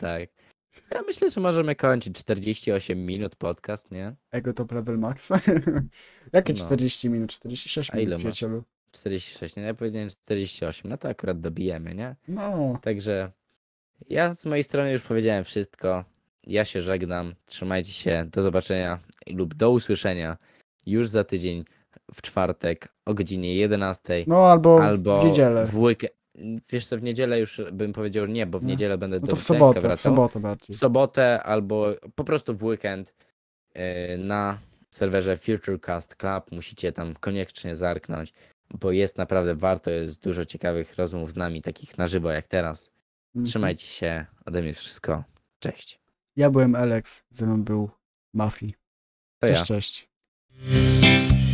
[0.00, 0.28] Tak.
[0.94, 4.14] Ja myślę, że możemy kończyć 48 minut podcast, nie?
[4.30, 5.30] Ego top level max.
[6.32, 6.58] Jakie No.
[6.58, 7.32] 40 minut?
[7.32, 8.64] 46 A minut, przyjacielu.
[8.92, 9.62] 46, nie?
[9.62, 12.16] Ja powiedziałem 48, no to akurat dobijemy, nie?
[12.28, 13.32] No, Także
[14.08, 16.04] ja z mojej strony już powiedziałem wszystko.
[16.46, 17.34] Ja się żegnam.
[17.46, 18.26] Trzymajcie się.
[18.32, 18.98] Do zobaczenia
[19.30, 20.36] lub do usłyszenia
[20.86, 21.64] już za tydzień
[22.14, 25.66] w czwartek o godzinie 11 no albo, albo w niedzielę.
[25.66, 26.12] w weekend.
[26.70, 28.68] Wiesz co, w niedzielę już bym powiedział nie, bo w No.
[28.68, 30.12] niedzielę będę No do to w Gdańska sobotę, w wracał.
[30.12, 30.74] sobotę bardziej.
[30.74, 33.14] W sobotę albo po prostu w weekend
[33.74, 33.82] yy,
[34.18, 34.58] na
[34.90, 36.52] serwerze Futurecast Club.
[36.52, 38.32] Musicie tam koniecznie zerknąć,
[38.80, 39.90] bo jest naprawdę warto.
[39.90, 42.90] Jest dużo ciekawych rozmów z nami, takich na żywo jak teraz.
[43.34, 43.46] Mhm.
[43.46, 44.26] Trzymajcie się.
[44.46, 45.24] Ode mnie wszystko.
[45.58, 46.00] Cześć.
[46.36, 47.90] Ja byłem Alex, ze mną był
[48.34, 48.74] Mafi.
[49.38, 49.52] To ja.
[49.54, 50.08] Cześć, cześć.
[50.60, 51.51] Thank you.